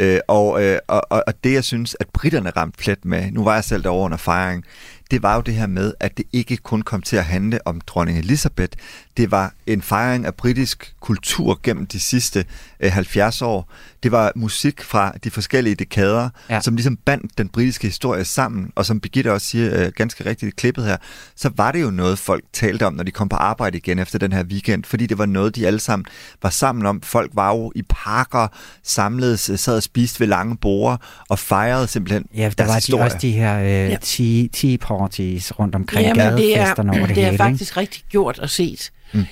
[0.00, 3.54] Øh, og, øh, og, og det, jeg synes, at britterne ramte plet med, nu var
[3.54, 4.64] jeg selv derovre under fejring,
[5.10, 7.80] det var jo det her med, at det ikke kun kom til at handle om
[7.80, 8.78] dronning Elizabeth.
[9.20, 12.44] Det var en fejring af britisk kultur gennem de sidste
[12.80, 13.72] øh, 70 år.
[14.02, 16.60] Det var musik fra de forskellige dekader, Ja.
[16.60, 18.70] som ligesom bandt den britiske historie sammen.
[18.74, 20.96] Og som Birgitte også siger øh, ganske rigtigt i klippet her,
[21.36, 24.18] så var det jo noget, folk talte om, når de kom på arbejde igen efter
[24.18, 26.06] den her weekend, fordi det var noget, de alle sammen
[26.42, 27.02] var sammen om.
[27.02, 28.48] Folk var jo i parker,
[28.82, 32.74] samledes, øh, sad og spiste ved lange borde og fejrede simpelthen Ja, der deres var
[32.74, 33.04] de, historie.
[33.04, 33.96] også de her øh, Ja.
[34.02, 37.38] tea, tea parties rundt omkring Jamen, det er, gadefesterne over det, det er hele.
[37.38, 38.90] faktisk rigtig gjort og set.
[39.12, 39.24] Mm.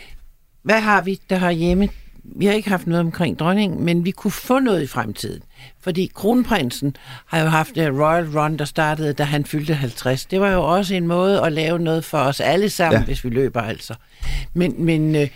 [0.63, 1.89] Hvad har vi der har hjemme?
[2.37, 5.43] Vi har ikke haft noget omkring dronningen, men vi kunne få noget i fremtiden.
[5.81, 10.27] Fordi kronprinsen har jo haft det Royal Run, der startede, da han fyldte 50.
[10.27, 12.99] Det var jo også en måde at lave noget for os alle sammen, ja.
[12.99, 13.05] Ja.
[13.05, 13.95] hvis vi løber altså.
[14.55, 15.29] Men, men øh,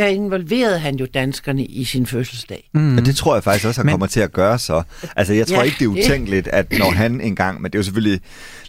[0.00, 2.70] der involverede han jo danskerne i sin fødselsdag.
[2.74, 2.98] Mm.
[2.98, 4.82] Og det tror jeg faktisk også, han Men- kommer til at gøre så.
[5.16, 7.78] Altså, jeg tror Ja, ikke, det er utænkeligt, at når han engang, men det er
[7.78, 8.20] jo selvfølgelig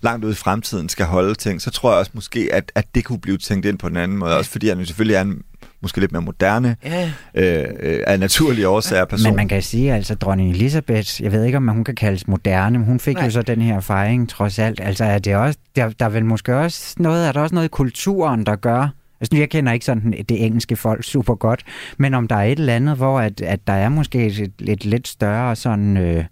[0.02, 3.06] langt ude i fremtiden, skal holde ting, så tror jeg også måske, at, at det
[3.06, 4.38] kunne blive tænkt ind på den anden måde.
[4.38, 5.42] Også fordi han jo selvfølgelig er en
[5.84, 7.12] måske lidt mere moderne, Ja.
[7.36, 9.30] øh, øh, af naturlige årsager person.
[9.30, 12.78] Men man kan sige, altså dronning Elisabeth, jeg ved ikke, om hun kan kaldes moderne,
[12.80, 13.26] men hun fik Nej.
[13.26, 14.80] jo så den her fejring trods alt.
[14.84, 17.66] Altså er det også, der, der er vel måske også noget, er der også noget
[17.68, 18.88] i kulturen, der gør,
[19.22, 21.64] Altså, jeg kender ikke sådan det engelske folk super godt,
[21.98, 24.86] men om der er et eller andet, hvor at, at der er måske et, et,
[24.86, 25.98] lidt større sådan...
[25.98, 26.26] Øh,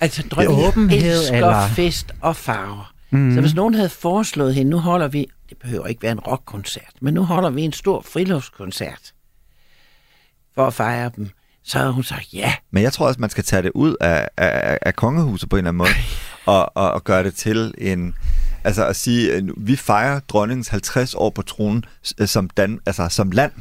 [0.00, 2.92] Altså, dronningen Åbenhed, eller- fest og farver.
[3.10, 3.34] Mm.
[3.34, 6.92] Så hvis nogen havde foreslået hende, nu holder vi, det behøver ikke være en rockkoncert,
[7.00, 9.12] men nu holder vi en stor friluftskoncert
[10.54, 11.28] for at fejre dem,
[11.64, 12.52] så havde hun sagt ja.
[12.70, 15.58] Men jeg tror også, man skal tage det ud af, af, af kongehuset på en
[15.58, 15.90] eller anden måde,
[16.58, 18.14] og, og, og gøre det til en...
[18.64, 21.84] Altså at sige, at vi fejrer dronningens 50 år på tronen
[22.20, 23.52] øh, som, Dan, altså som land.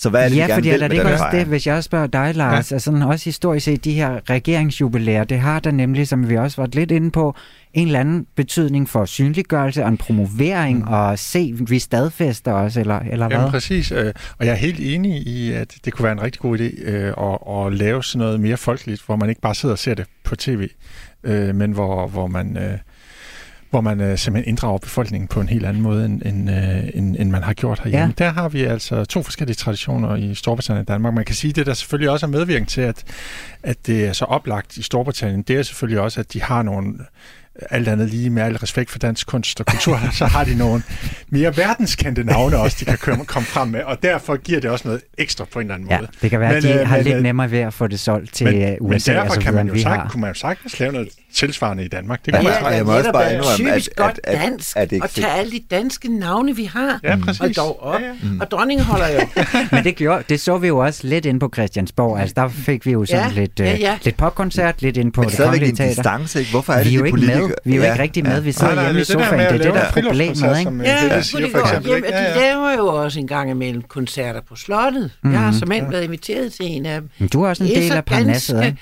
[0.00, 1.38] Så hvad er det, ja, de gerne fordi vil er med det ikke også fejring?
[1.38, 3.92] det, hvis jeg også spørger dig, Lars, er ja, altså sådan også historisk set, de
[3.92, 7.34] her regeringsjubilæer, det har der nemlig, som vi også var lidt inde på,
[7.74, 10.88] en eller anden betydning for synliggørelse og en promovering, mm.
[10.88, 13.36] og se, vi stadfester os, eller, eller hvad?
[13.36, 16.40] Jamen præcis, øh, og jeg er helt enig i, at det kunne være en rigtig
[16.40, 19.72] god idé øh, at, at lave sådan noget mere folkeligt, hvor man ikke bare sidder
[19.72, 20.68] og ser det på tv,
[21.54, 22.58] men hvor, hvor man...
[23.70, 26.90] Øh, hvor man øh, simpelthen inddrager befolkningen på en helt anden måde, end, end, øh,
[26.94, 28.14] end, end man har gjort herhjemme.
[28.18, 28.24] Ja.
[28.24, 31.14] Der har vi altså to forskellige traditioner i Storbritannien og Danmark.
[31.14, 33.04] Man kan sige, at det der selvfølgelig også er medvirkning til, at,
[33.62, 36.94] at det er så oplagt i Storbritannien, det er selvfølgelig også, at de har nogle
[37.70, 40.82] alt andet lige med al respekt for dansk kunst og kultur, så har de nogle
[41.28, 44.88] mere verdenskendte navne også, de kan komme, komme frem med, og derfor giver det også
[44.88, 46.00] noget ekstra på en eller anden måde.
[46.00, 48.46] Ja, det kan være, at de har lidt nemmere ved at få det solgt til
[48.46, 51.08] men, USA, men derfor altså, kan man jo sagt, kunne man jo sagtens lave noget
[51.34, 52.26] tilsvarende i Danmark.
[52.26, 54.76] Det Ja, kan man ja, jeg må også bare indrømme, at- godt at- at- dansk,
[54.76, 57.40] at det ikke og tage alle de danske navne, vi har, Ja, præcis.
[57.40, 58.00] og dog op.
[58.00, 58.12] Ja, ja.
[58.40, 59.20] Og dronningen holder jo.
[59.72, 62.20] Men det, gjorde, det så vi jo også lidt ind på Christiansborg.
[62.20, 63.98] Altså, der fik vi jo sådan Ja, lidt, ja, øh, ja.
[64.02, 65.94] lidt popkoncert, lidt ind på Men det stadigvæk kongelige en teater.
[66.02, 66.50] distance, ikke?
[66.50, 67.40] Hvorfor er Vi det, er jo de ikke politikere...
[67.48, 67.54] med.
[67.64, 68.40] Vi er jo ikke rigtig med.
[68.40, 69.40] Vi sidder Nej, nej, hjemme i det er det der sofaen.
[69.40, 70.62] Det er at det, der er problemet, ikke?
[70.62, 71.68] som, øh, Ja, det siger for godt.
[71.68, 72.40] eksempel, de Ja, ja.
[72.40, 75.10] laver jo også en gang imellem koncerter på slottet.
[75.22, 75.84] Mm, jeg har som ja.
[75.84, 77.10] været inviteret til en af dem.
[77.18, 78.76] Men du er også en del af parnasset, ikke?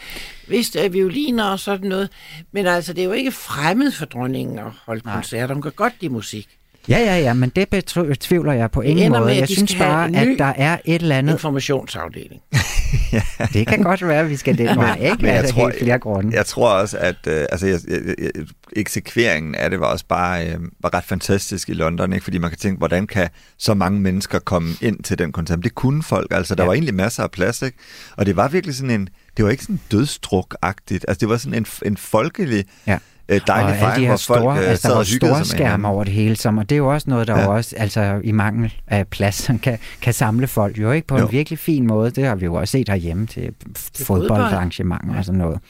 [0.51, 2.09] Vist er violiner og sådan noget.
[2.53, 5.15] Men altså, det er jo ikke fremmed for dronningen at holde Nej.
[5.15, 5.55] koncerter.
[5.55, 6.49] Hun kan godt lide musik.
[6.89, 9.31] Ja, ja, ja, men det betvivler jeg på ingen med, måde.
[9.33, 11.33] at Jeg synes bare, at der er et eller andet...
[11.33, 12.43] Informationsafdeling.
[13.53, 15.17] Det kan godt være, at vi skal den vej, ikke?
[15.17, 16.37] Men jeg Altså, tror- helt flere grunde.
[16.37, 18.31] Jeg tror også, at øh, altså, jeg, jeg, jeg,
[18.77, 22.25] eksekveringen af det var også bare øh, var ret fantastisk i London, ikke?
[22.25, 25.59] fordi man kan tænke, hvordan kan så mange mennesker komme ind til den koncert?
[25.59, 26.67] Men Det kunne folk, altså der Ja.
[26.67, 27.79] var egentlig masser af plads, ikke?
[28.17, 29.09] og det var virkelig sådan en,
[29.39, 32.99] det var ikke sådan dødstruk-agtigt, altså det var sådan en, en folkelig, Ja.
[33.29, 35.45] øh, dejlig og fejring, de her hvor folk store, øh, altså, sad der var store
[35.45, 37.41] skærme over det hele, som, og det er jo også noget, der Ja.
[37.43, 37.49] ja.
[37.49, 41.27] også, altså i mangel af plads, som kan, kan samle folk jo ikke på Jo.
[41.27, 42.11] en virkelig fin måde.
[42.11, 43.51] Det har vi jo også set herhjemme til
[43.97, 45.61] fodboldarrangementer og sådan noget.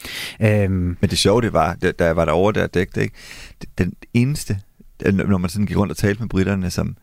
[0.40, 3.14] Øhm, Men det sjove, det var, da jeg var derovre der dækket, ikke?
[3.78, 4.58] den eneste,
[5.12, 6.96] når man sådan gik rundt og talte med britterne, som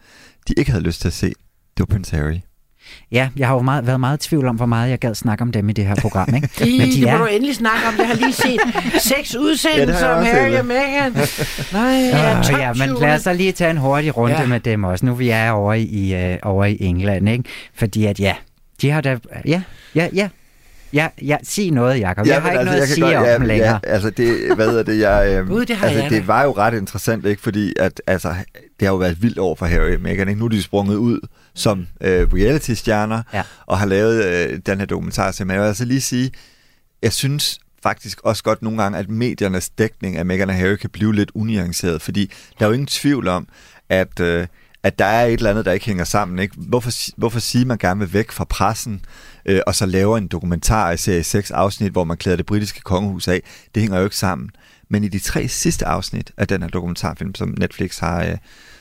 [0.48, 2.40] de ikke havde lyst til at se, det var Prince Harry.
[3.12, 5.42] Ja, jeg har jo meget, været meget i tvivl om, hvor meget jeg gad snakke
[5.42, 6.50] om dem i det her program, ikke?
[6.70, 7.94] I, Men de det må er- du endelig snakke om.
[7.98, 8.60] Jeg har lige set
[9.02, 11.12] seks udsendelser jeg om Harry og Meghan.
[11.74, 14.42] Nej, er Øh, ja, men lad os så lige tage en hurtig runde Ja.
[14.42, 14.48] ja.
[14.48, 17.44] med dem også, nu vi er over i, øh, over i England, ikke?
[17.76, 18.34] Fordi at ja,
[18.82, 19.18] de har da...
[19.46, 19.62] Ja,
[19.96, 20.30] ja, ja.
[20.96, 22.28] Ja, ja, sig noget, Jacob.
[22.28, 23.80] jeg har ikke noget at sige om dem længere.
[23.84, 25.28] Ja, altså det, hvad hedder det, jeg...
[25.42, 26.26] Øh, Gud, det altså, jeg det da.
[26.26, 27.42] var jo ret interessant, ikke?
[27.42, 28.30] Fordi at, altså,
[28.80, 30.40] det har jo været et vildt år for Harry og Meghan, ikke?
[30.40, 31.20] Nu er de sprunget ud
[31.56, 33.44] som øh, reality-stjerner, Ja.
[33.66, 35.36] og har lavet øh, den her dokumentar.
[35.40, 36.32] Men jeg vil altså lige sige,
[37.04, 40.90] jeg synes faktisk også godt nogle gange, at mediernes dækning af Meghan og Harry kan
[40.90, 43.48] blive lidt unuanceret, fordi der er jo ingen tvivl om,
[43.90, 44.48] at, øh,
[44.86, 46.40] at der er et eller andet, der ikke hænger sammen.
[46.40, 46.56] Ikke?
[46.58, 49.06] Hvorfor, hvorfor sige, at man gerne vil væk fra pressen,
[49.46, 52.82] øh, og så laver en dokumentar i serie 6 afsnit, hvor man klæder det britiske
[52.82, 53.42] kongehus af?
[53.76, 54.50] Det hænger jo ikke sammen.
[54.90, 58.38] Men i de tre sidste afsnit af den her dokumentarfilm, som Netflix har, øh,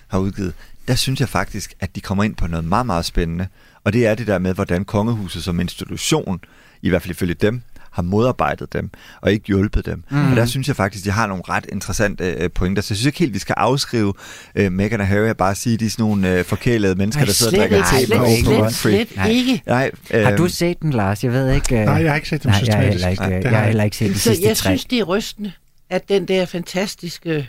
[0.08, 0.54] har udgivet,
[0.88, 3.46] der synes jeg faktisk, at de kommer ind på noget meget, meget spændende.
[3.84, 6.40] Og det er det der med, hvordan kongehuset som institution,
[6.82, 7.62] i hvert fald ifølge dem,
[7.94, 8.90] har modarbejdet dem
[9.22, 10.04] og ikke hjulpet dem.
[10.10, 10.30] Mm.
[10.30, 12.82] Og der synes jeg faktisk, de har nogle ret interessante øh, pointer.
[12.82, 14.14] Så jeg synes ikke helt, vi skal afskrive
[14.54, 17.24] øh, Meghan og Harry og bare sige, at de er sådan nogle øh, forkælede mennesker,
[17.24, 18.90] der sidder og drikker ikke, te slet, Oprah Winfrey.
[18.92, 19.28] slet Nej.
[19.28, 19.62] ikke.
[19.66, 21.24] Nej, øh, Har du set den, Lars?
[21.24, 21.78] Jeg ved ikke...
[21.80, 22.90] øh, Nej, jeg har ikke set dem Nej, sidste jeg har tre.
[22.92, 24.68] heller ikke, Nej, det jeg har jeg heller ikke set de Så sidste jeg tre.
[24.68, 25.52] synes, det er rystende,
[25.90, 27.48] at den der fantastiske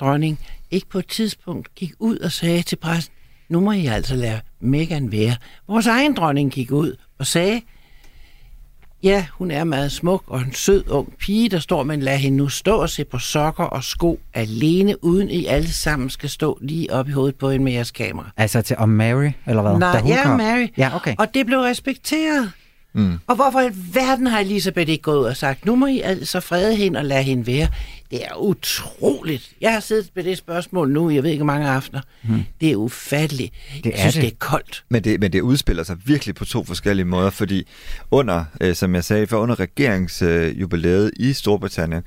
[0.00, 0.38] dronning
[0.70, 3.12] ikke på et tidspunkt gik ud og sagde til pressen,
[3.48, 5.36] nu må I altså lade Meghan være.
[5.68, 7.60] Vores egen dronning gik ud og sagde,
[9.02, 12.38] ja, hun er meget smuk og en sød ung pige, der står, men lad hende
[12.38, 16.58] nu stå og se på sokker og sko alene, uden I alle sammen skal stå
[16.60, 18.30] lige op i hovedet på en med jeres kamera.
[18.36, 19.78] Altså til om Mary, eller hvad?
[19.78, 20.36] Nej, ja, kom?
[20.36, 20.66] Mary.
[20.76, 21.14] Ja, okay.
[21.18, 22.52] Og det blev respekteret.
[22.92, 23.18] Mm.
[23.26, 26.40] Og hvorfor i verden har Elisabeth ikke gået ud og sagt, nu må I altså
[26.40, 27.68] frede hende og lade hende være?
[28.10, 29.50] Det er utroligt.
[29.60, 32.00] Jeg har siddet med det spørgsmål nu, jeg ved ikke mange aftener.
[32.22, 32.42] Mm.
[32.60, 33.54] Det er ufatteligt.
[33.74, 34.22] Det jeg er synes, det.
[34.22, 34.84] det er koldt.
[34.88, 37.66] Men det, men det udspiller sig virkelig på to forskellige måder, fordi
[38.10, 42.02] under, øh, som jeg sagde, for under regeringsjubilæet øh, i Storbritannien,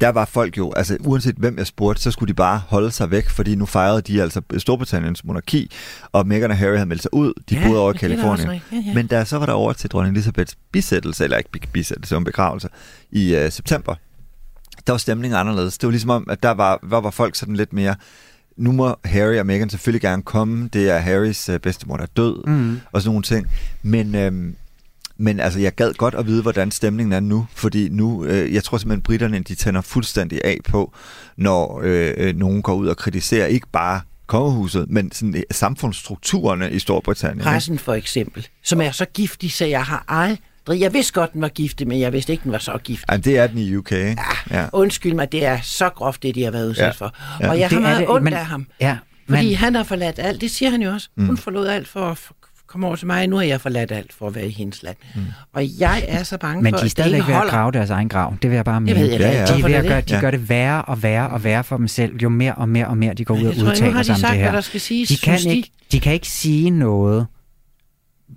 [0.00, 3.10] der var folk jo, altså uanset hvem jeg spurgte, så skulle de bare holde sig
[3.10, 5.70] væk, fordi nu fejrede de altså Storbritanniens monarki,
[6.12, 7.32] og Meghan og Harry havde meldt sig ud.
[7.50, 8.48] De Ja, boede over i Kalifornien.
[8.50, 8.94] Ja, ja.
[8.94, 12.68] Men da så var der over til dronning Elisabeths bisættelse, eller ikke bisættelse, men begravelse,
[13.10, 13.94] i øh, september,
[14.86, 15.78] der var stemningen anderledes.
[15.78, 17.94] Det var ligesom om, at der var, der var folk sådan lidt mere,
[18.56, 20.68] nu må Harry og Meghan selvfølgelig gerne komme.
[20.72, 22.80] Det er Harrys øh, bedstemor, der er død, mm.
[22.92, 23.46] og sådan nogle ting.
[23.82, 24.56] Men, øhm,
[25.20, 28.64] men altså, jeg gad godt at vide, hvordan stemningen er nu, fordi nu, øh, jeg
[28.64, 30.92] tror simpelthen, britterne, de tænder fuldstændig af på,
[31.36, 36.70] når øh, øh, nogen går ud og kritiserer ikke bare kongehuset, men sådan, øh, samfundsstrukturerne
[36.72, 37.38] i Storbritannien.
[37.38, 37.44] ikke?
[37.50, 40.80] Pressen for eksempel, som er så giftig, så jeg har aldrig...
[40.80, 43.04] Jeg vidste godt, den var giftig, men jeg vidste ikke, den var så giftig.
[43.10, 44.16] Jamen, det er den i UK, ikke?
[44.50, 44.66] Ja.
[44.72, 46.90] Undskyld mig, det er så groft, det de har været udsat Ja.
[46.90, 47.14] for.
[47.40, 47.48] Ja.
[47.48, 48.66] Og jeg Det har meget ondt af ham.
[48.80, 48.96] Ja,
[49.28, 50.40] Fordi men, han har forladt alt.
[50.40, 51.08] Det siger han jo også.
[51.16, 51.26] Mm.
[51.26, 52.18] Hun forlod alt for at
[52.70, 53.26] komme over til mig.
[53.26, 54.96] Nu har jeg forladt alt for at være i hendes land.
[55.14, 55.20] Mm.
[55.52, 57.48] Og jeg er så bange men for, de er at det stadigvæk ikke ved at
[57.48, 58.34] grave deres egen grav.
[58.42, 59.00] Det vil jeg bare mene.
[59.00, 59.38] ved jeg da ikke.
[59.38, 60.08] De, er Hvorfor ved at det gøre, det?
[60.08, 60.20] de Ja.
[60.20, 62.98] gør det værre og værre og værre for dem selv, jo mere og mere og
[62.98, 64.52] mere de går ud og Jeg udtaler sig de om sagt, det hvad her.
[64.52, 65.08] der skal siges.
[65.08, 65.56] De kan, de?
[65.56, 67.26] ikke, de kan ikke sige noget,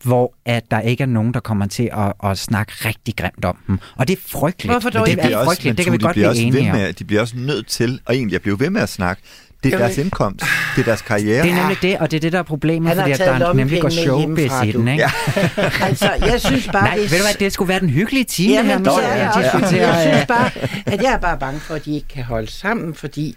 [0.04, 3.58] hvor at der ikke er nogen, der kommer til at, at snakke rigtig grimt om
[3.68, 3.80] dem.
[3.96, 4.74] Og det er frygteligt.
[4.74, 5.22] Hvorfor dog det ikke?
[5.22, 5.72] er bliver også, frygteligt.
[5.74, 6.78] men Det kan vi godt de bliver blive også enige om.
[6.78, 9.22] med, De bliver også nødt til, og egentlig at blive ved med at snakke.
[9.64, 10.46] Det er Jamen- deres indkomst.
[10.76, 11.44] Det er deres karriere.
[11.44, 13.54] Det er nemlig det, og det er det, der er problemet, Han fordi at der
[13.54, 15.04] nemlig går showbiz i den, ikke?
[15.04, 15.12] Ja.
[15.88, 18.58] Altså, jeg synes bare, Nej, det ved du hvad, det skulle være den hyggelige time,
[18.58, 19.76] det her Jamen, med det er jeg at også.
[19.78, 20.50] Jeg synes bare,
[20.86, 23.36] at jeg er bare bange for, at de ikke kan holde sammen, fordi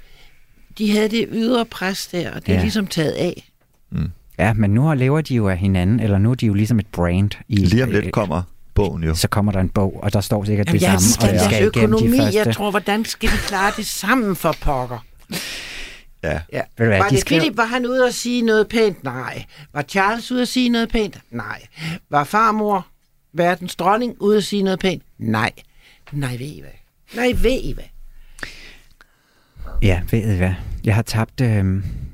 [0.79, 2.61] de havde det ydre pres der, og det er Ja.
[2.63, 3.51] ligesom taget af.
[4.39, 6.87] Ja, men nu lever de jo af hinanden, eller nu er de jo ligesom et
[6.87, 7.31] brand.
[7.49, 8.43] I, Lige om lidt kommer
[8.75, 9.15] bogen jo.
[9.15, 11.29] Så kommer der en bog, og der står sikkert Jamen, det jeg samme, og skal
[11.31, 12.19] jeg skal igennem de økonomi.
[12.19, 12.39] første.
[12.39, 15.05] Jeg tror, hvordan skal de klare det sammen for pokker?
[16.27, 16.41] Ja.
[16.53, 16.63] Ja.
[16.79, 19.05] Ved du hvad, var de det skrev- Philip, var han ude og sige noget pænt?
[19.05, 19.45] Nej.
[19.73, 21.19] Var Charles ude at sige noget pænt?
[21.31, 21.63] Nej.
[22.11, 22.87] Var farmor,
[23.33, 25.03] verdens dronning, ude at sige noget pænt?
[25.19, 25.53] Nej.
[26.13, 26.71] Nej, ved I hvad?
[27.15, 27.85] Nej, ved I hvad?
[29.83, 30.51] Ja, ved I hvad?
[30.85, 31.49] Jeg har tabt, øh,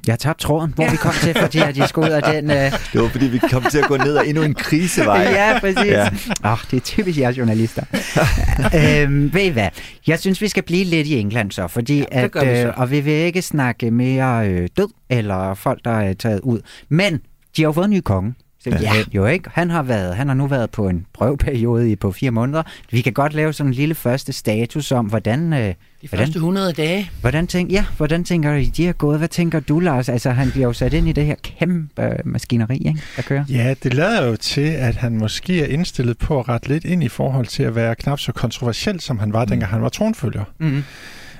[0.06, 2.50] jeg har tabt tråden, hvor vi kom til, fordi at jeg skulle ud af den...
[2.50, 2.56] Øh,
[2.92, 5.16] Det var fordi, vi kom til at gå ned ad endnu en krisevej.
[5.20, 5.76] ja, præcis.
[5.90, 6.08] Ja.
[6.44, 6.52] Ja.
[6.52, 7.84] Oh, det er typisk jeres journalister.
[9.02, 9.68] øhm, ved I hvad?
[10.06, 12.66] Jeg synes, vi skal blive lidt i England så, fordi det at, vi så.
[12.66, 16.60] øh, og vi vil ikke snakke mere øh, død eller folk, der er taget ud.
[16.88, 17.12] Men
[17.56, 18.34] de har jo fået en ny konge.
[18.62, 19.05] Simpelthen, ja.
[19.12, 19.51] jo ikke?
[19.53, 22.62] Han har, været, han har nu været på en prøveperiode i på fire måneder.
[22.90, 26.37] Vi kan godt lave sådan en lille første status om, hvordan, øh, De hvordan, første
[26.37, 27.11] 100 dage.
[27.20, 29.18] hvordan, tænk, ja, hvordan tænker I, de er gået?
[29.18, 30.09] Hvad tænker du, Lars?
[30.09, 33.44] Altså, han bliver jo sat ind i det her kæmpe øh, maskineri, ikke, der kører.
[33.48, 37.05] Ja, det lader jo til, at han måske er indstillet på at rette lidt ind
[37.05, 40.44] i forhold til at være knap så kontroversiel, som han var, dengang han var tronfølger.
[40.59, 40.85] Mm-hmm.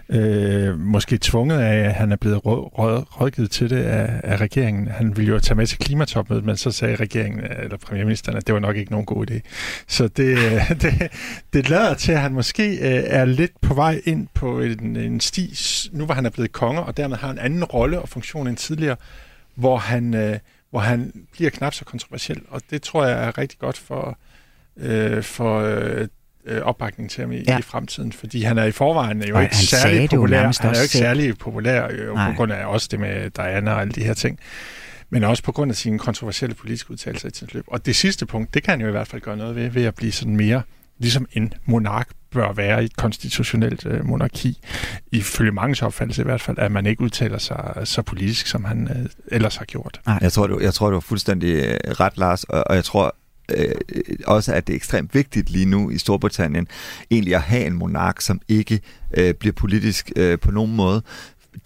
[0.09, 4.37] Øh, måske tvunget af, at han er blevet råd, råd, rådgivet til det af, af
[4.37, 4.88] regeringen.
[4.88, 8.55] Han ville jo tage med til klimatopmødet, men så sagde regeringen, eller premierministeren, at det
[8.55, 9.41] var nok ikke nogen god idé.
[9.88, 10.38] Så det,
[10.83, 11.11] det,
[11.53, 15.21] det lader til, at han måske øh, er lidt på vej ind på en, en
[15.21, 15.55] sti,
[15.93, 18.57] nu hvor han er blevet konge, og dermed har en anden rolle og funktion end
[18.57, 18.97] tidligere,
[19.55, 20.38] hvor han, øh,
[20.71, 22.41] hvor han bliver knap så kontroversiel.
[22.49, 24.19] Og det tror jeg er rigtig godt for,
[24.77, 26.09] øh, for øh,
[26.47, 27.59] øh, opbakning til ham i, Ja.
[27.59, 30.41] i fremtiden, fordi han er i forvejen jo Og ikke særlig det jo populær.
[30.41, 32.31] nærmest Han er jo ikke særlig populær øh, Nej.
[32.31, 34.39] på grund af også det med Diana og alle de her ting,
[35.11, 37.65] men også på grund af sine kontroversielle politiske udtalelser i tidens løb.
[37.67, 39.85] Og det sidste punkt, det kan han jo i hvert fald gøre noget ved, ved
[39.85, 40.63] at blive sådan mere,
[40.99, 44.59] ligesom en monark bør være i et konstitutionelt øh, monarki,
[45.13, 48.89] ifølge mange opfattelse i hvert fald, at man ikke udtaler sig så politisk, som han
[48.97, 50.01] øh, ellers har gjort.
[50.21, 53.17] Jeg tror, du, jeg tror, du var fuldstændig øh, ret, Lars, og, og jeg tror
[53.57, 56.69] Øh, øh, også, at det er ekstremt vigtigt lige nu i Storbritannien
[57.11, 58.81] egentlig at have en monark, som ikke
[59.17, 61.03] øh, bliver politisk øh, på nogen måde.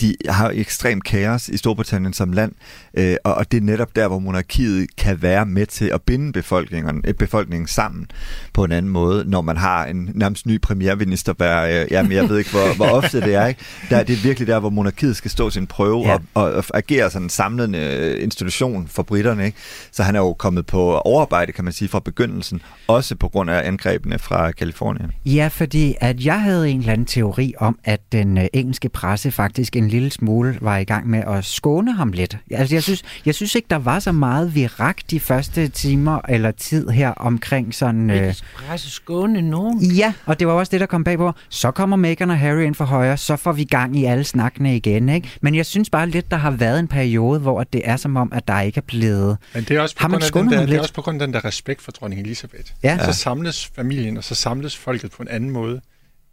[0.01, 2.53] De har ekstrem kaos i Storbritannien som land,
[2.95, 6.33] øh, og, og det er netop der, hvor monarkiet kan være med til at binde
[6.33, 8.07] befolkningen, øh, befolkningen sammen
[8.53, 12.29] på en anden måde, når man har en nærmest ny premierminister, hver, øh, jamen jeg
[12.29, 13.47] ved ikke, hvor, hvor ofte det er.
[13.47, 13.61] Ikke?
[13.91, 16.13] Der, det er virkelig der, hvor monarkiet skal stå sin prøve Ja.
[16.13, 16.19] ja.
[16.35, 19.47] og, og, og agere sådan en samlende øh, institution for britterne.
[19.47, 19.59] Ikke?
[19.93, 23.51] Så han er jo kommet på overarbejde, kan man sige, fra begyndelsen, også på grund
[23.51, 25.13] af angrebene fra Kalifornien.
[25.27, 29.31] Ja, fordi at jeg havde en eller anden teori om, at den øh, engelske presse
[29.31, 32.39] faktisk en lille smule var i gang med at skåne ham lidt.
[32.51, 36.51] Altså, jeg synes, jeg synes ikke, der var så meget virak de første timer eller
[36.51, 38.11] tid her omkring sådan...
[38.11, 39.83] Øh, presse skåne nogen.
[39.83, 41.33] ja, og det var også det, der kom bag på.
[41.49, 44.77] Så kommer Meghan og Harry ind for højre, så får vi gang i alle snakkene
[44.77, 45.31] igen, ikke?
[45.41, 48.33] Men jeg synes bare lidt, der har været en periode, hvor det er som om,
[48.33, 49.37] at der ikke er blevet...
[49.55, 51.03] Men det er også på, Har man grund af, den der, det er også på
[51.03, 52.71] grund af den der respekt for dronning Elisabeth.
[52.83, 53.05] Ja.
[53.05, 55.81] Så samles familien, og så samles folket på en anden måde,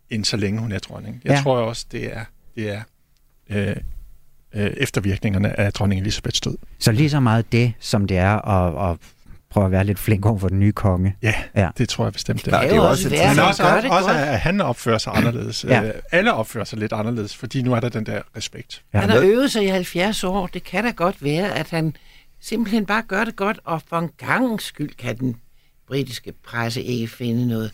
[0.10, 1.22] end så længe hun er dronning.
[1.24, 1.42] Jeg ja.
[1.42, 2.26] tror også, det er,
[2.56, 2.82] det er
[3.56, 3.76] øh,
[4.56, 6.58] øh, eftervirkningerne af dronning Elisabeths død.
[6.80, 8.98] Så lige så meget det, som det er at, at
[9.50, 11.16] prøve at være lidt flink over for den nye konge.
[11.22, 11.70] Ja, Ja.
[11.78, 12.46] det tror jeg bestemt.
[12.46, 12.60] Det er.
[12.62, 14.18] Det det er jo også også et værd, Men også, det også godt.
[14.18, 15.66] at han opfører sig anderledes.
[15.66, 15.82] Ja.
[15.82, 15.92] ja.
[16.12, 18.82] Alle opfører sig lidt anderledes, fordi nu er der den der respekt.
[18.94, 19.00] Ja.
[19.00, 20.48] Han har øvet sig i 70 år.
[20.48, 21.96] Det kan da godt være, at han
[22.42, 25.36] simpelthen bare gør det godt, og for en gangs skyld kan den
[25.88, 27.72] britiske presse ikke finde noget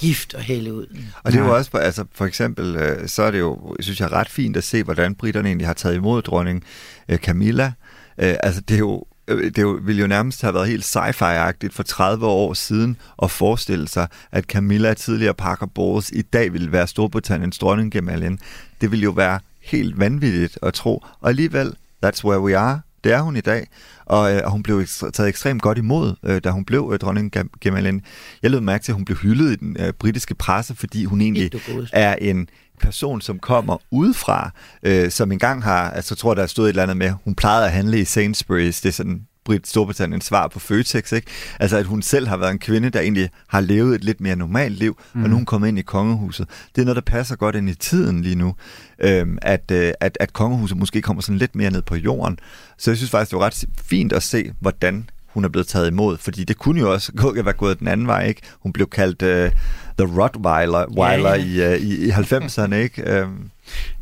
[0.00, 0.86] gift og hælde ud.
[1.22, 4.12] Og det er jo også, altså for eksempel, øh, så er det jo, synes jeg,
[4.12, 6.64] ret fint at se, hvordan britterne egentlig har taget imod dronning
[7.08, 7.72] øh, Camilla.
[8.18, 11.72] Øh, altså det er jo det er jo, ville jo nærmest have været helt sci-fi-agtigt
[11.72, 16.72] for 30 år siden at forestille sig, at Camilla, tidligere Parker Bowles, i dag ville
[16.72, 18.38] være Storbritanniens dronning Gemalien.
[18.80, 21.04] Det ville jo være helt vanvittigt at tro.
[21.20, 22.80] Og alligevel, That's where we are.
[23.04, 23.66] Det er hun i dag,
[24.04, 26.98] og, øh, og hun blev ekstra, taget ekstremt godt imod, øh, da hun blev øh,
[26.98, 28.02] dronning Gemalin.
[28.42, 31.20] Jeg lød mærke til, at hun blev hyldet i den øh, britiske presse, fordi hun
[31.20, 31.50] egentlig
[31.92, 32.48] er en
[32.80, 34.50] person, som kommer udefra,
[34.82, 37.66] øh, som engang har, altså jeg tror, der stod et eller andet med, hun plejede
[37.66, 41.30] at handle i Sainsbury's, det er sådan Brit Storbritanniens svar på Føtex, ikke?
[41.60, 44.36] Altså, at hun selv har været en kvinde, der egentlig har levet et lidt mere
[44.36, 45.22] normalt liv, mm.
[45.22, 46.48] og nu hun kommer ind i kongehuset.
[46.74, 48.54] Det er noget, der passer godt ind i tiden lige nu,
[48.98, 52.38] øhm, at, øh, at, at kongehuset måske kommer sådan lidt mere ned på jorden.
[52.78, 55.90] Så jeg synes faktisk, det var ret fint at se, hvordan hun er blevet taget
[55.90, 58.42] imod, fordi det kunne jo også gå, være gået den anden vej, ikke?
[58.60, 59.52] Hun blev kaldt uh,
[59.98, 61.34] The Rottweiler ja, ja.
[61.34, 63.22] I, uh, i, i 90'erne, ikke?
[63.22, 63.50] Um,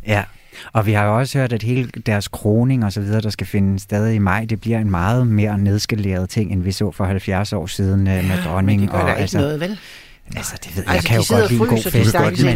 [0.06, 0.24] ja,
[0.72, 3.46] og vi har jo også hørt, at hele deres kroning og så videre, der skal
[3.46, 7.04] finde stadig i maj, det bliver en meget mere nedskaleret ting, end vi så for
[7.04, 8.80] 70 år siden uh, med dronningen.
[8.80, 9.78] Men det gør og, ikke altså, noget, vel?
[10.36, 10.94] Altså, det ved jeg.
[10.94, 12.16] Altså, jeg kan jo godt lide en god fest.
[12.16, 12.54] Godt lide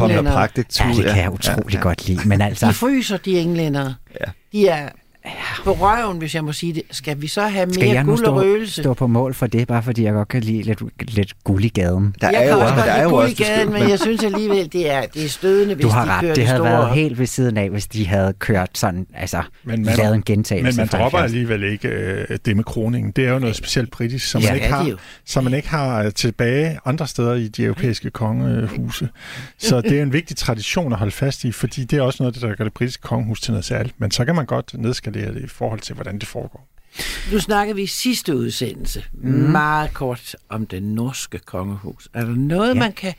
[0.80, 1.82] Ja, det kan jeg utrolig ja, ja.
[1.82, 2.28] godt lide.
[2.28, 2.66] Men altså...
[2.66, 3.94] De fryser, de englænder.
[4.20, 4.30] Ja.
[4.52, 4.88] De er
[5.64, 6.82] på røven, hvis jeg må sige det.
[6.90, 8.82] Skal vi så have mere Skal guld og røgelse?
[8.82, 10.82] stå på mål for det, bare fordi jeg godt kan lide lidt,
[11.14, 12.14] lidt guld i gaden?
[12.20, 14.90] Der jeg er jo også godt lide guld i gaden, men jeg synes alligevel, det
[14.90, 16.20] er, det er stødende, hvis du har de ret.
[16.20, 16.70] kører det havde store...
[16.70, 20.22] været helt ved siden af, hvis de havde kørt sådan, altså men man, lavet en
[20.22, 20.80] gentagelse.
[20.80, 23.12] Men man dropper alligevel ikke øh, det med kroningen.
[23.12, 24.90] Det er jo noget specielt britisk, som, ja, man, ikke har,
[25.24, 29.08] som man ikke har øh, tilbage andre steder i de europæiske kongehuse.
[29.58, 32.40] Så det er en vigtig tradition at holde fast i, fordi det er også noget,
[32.40, 34.00] der gør det britiske kongehus til noget særligt.
[34.00, 34.74] Men så kan man godt
[35.12, 36.68] nedskalere det i forhold til til, hvordan det foregår.
[37.32, 39.30] Nu snakker vi i sidste udsendelse mm.
[39.30, 42.08] meget kort om det norske kongehus.
[42.14, 42.80] Er der noget, ja.
[42.80, 43.14] man kan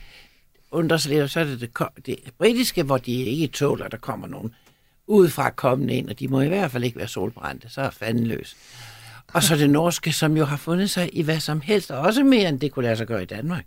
[0.72, 3.98] undre sig lidt, så er det det, det britiske, hvor de ikke tåler, at der
[3.98, 4.54] kommer nogen
[5.08, 8.28] udefra kommende ind, og de må i hvert fald ikke være solbrændte, så er fanden
[8.28, 8.56] løs.
[9.34, 12.24] Og så det norske, som jo har fundet sig i hvad som helst, og også
[12.24, 13.66] mere end det kunne lade sig gøre i Danmark.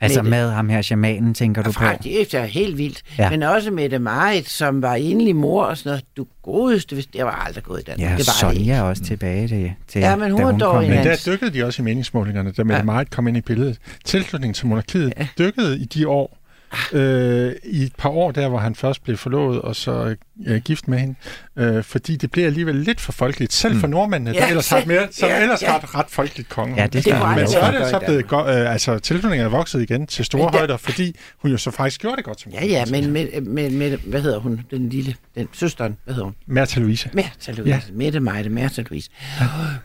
[0.00, 1.84] Altså med, med ham her shamanen, tænker du på?
[2.04, 3.02] Det er helt vildt.
[3.18, 3.30] Ja.
[3.30, 6.04] Men også med det Marit, som var enlig mor og sådan noget.
[6.16, 8.10] Du godeste, hvis det var aldrig gået i Danmark.
[8.10, 10.84] Ja, det var Sonja er også tilbage til, til ja, men hun, hun dog kom.
[10.84, 12.82] Men der dykkede de også i meningsmålingerne, da Mette ja.
[12.82, 13.78] Marit kom ind i billedet.
[14.04, 15.26] Tilslutningen til monarkiet ja.
[15.38, 16.39] dykkede i de år,
[16.92, 20.16] øh, i et par år der, hvor han først blev forlovet og så
[20.46, 21.14] øh, gift med hende,
[21.56, 23.90] øh, fordi det blev alligevel lidt for folkeligt, selv for mm.
[23.90, 25.70] nordmændene, der ja, ellers har mere, som ja, ellers ja.
[25.70, 26.74] har et ret folkeligt konge.
[26.76, 29.82] Ja, det, det Men så er det så blevet go- øh, altså tilflytningen er vokset
[29.82, 30.58] igen til store ja.
[30.58, 33.70] højder, fordi hun jo så faktisk gjorde det godt som Ja, ja, men med, med,
[33.70, 36.34] med, hvad hedder hun, den lille, den søsteren, hvad hedder hun?
[36.46, 37.10] Märtha Louise.
[37.12, 37.92] Märtha Louise, ja.
[37.92, 39.10] Mette Meide, Märtha Louise.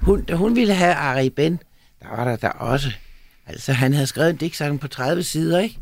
[0.02, 1.60] Hun, da hun ville have Ari Ben,
[2.02, 2.92] der var der, der også,
[3.48, 5.78] altså han havde skrevet en digtsamling på 30 sider, ikke?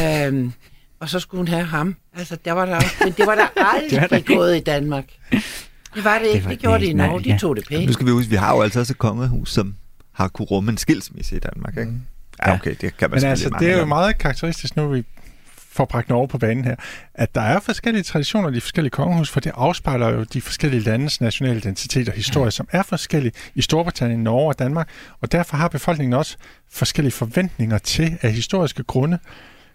[0.00, 0.52] Øhm,
[1.00, 1.96] og så skulle hun have ham.
[2.16, 5.04] Altså, der var der også, men det var der aldrig det var gået i Danmark.
[5.94, 6.36] Det var det ikke.
[6.36, 7.24] Det, var det gjorde det i Norge.
[7.24, 7.86] De tog det pænt.
[7.86, 9.74] Nu skal vi huske, vi har jo altså også et kongehus, som
[10.12, 11.90] har kunne rumme en skilsmisse i Danmark, ikke?
[11.90, 12.00] Mm.
[12.46, 15.04] Ja, okay, det kan man Men altså, det er jo meget karakteristisk nu, vi
[15.72, 16.76] får bragt Norge på banen her,
[17.14, 20.80] at der er forskellige traditioner i de forskellige kongehus, for det afspejler jo de forskellige
[20.80, 22.50] landes nationale identitet og historie, ja.
[22.50, 24.88] som er forskellige i Storbritannien, Norge og Danmark,
[25.20, 26.36] og derfor har befolkningen også
[26.70, 29.18] forskellige forventninger til af historiske grunde,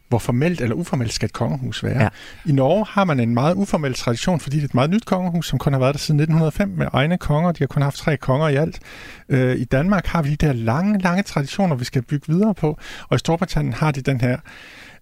[0.10, 2.02] hvor formelt eller uformelt skal et kongehus være.
[2.02, 2.10] Ja.
[2.46, 5.48] I Norge har man en meget uformel tradition, fordi det er et meget nyt kongehus,
[5.48, 7.52] som kun har været der siden 1905 med egne konger.
[7.52, 8.80] De har kun haft tre konger i alt.
[9.30, 12.80] Øh, I Danmark har vi de der lange, lange traditioner, vi skal bygge videre på.
[13.10, 14.38] Og i Storbritannien har de den her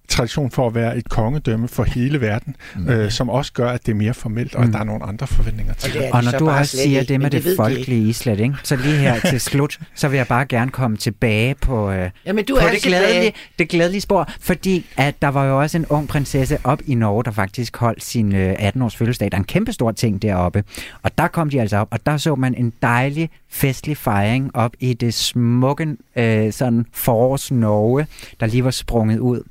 [0.07, 2.89] tradition for at være et kongedømme for hele verden, mm.
[2.89, 4.67] øh, som også gør, at det er mere formelt, og mm.
[4.67, 7.29] at der er nogle andre forventninger til Og, og når du også siger det med
[7.29, 8.55] det, det folkelige islet, ikke?
[8.63, 12.45] så lige her til slut, så vil jeg bare gerne komme tilbage på, øh, Jamen,
[12.45, 15.85] du på er det, glædelige, det glædelige spor, fordi at der var jo også en
[15.85, 19.31] ung prinsesse op i Norge, der faktisk holdt sin øh, 18-års fødselsdag.
[19.31, 20.63] Der er en kæmpe stor ting deroppe,
[21.03, 24.71] og der kom de altså op, og der så man en dejlig festlig fejring op
[24.79, 28.07] i det smukke øh, sådan forårs Norge,
[28.39, 29.41] der lige var sprunget ud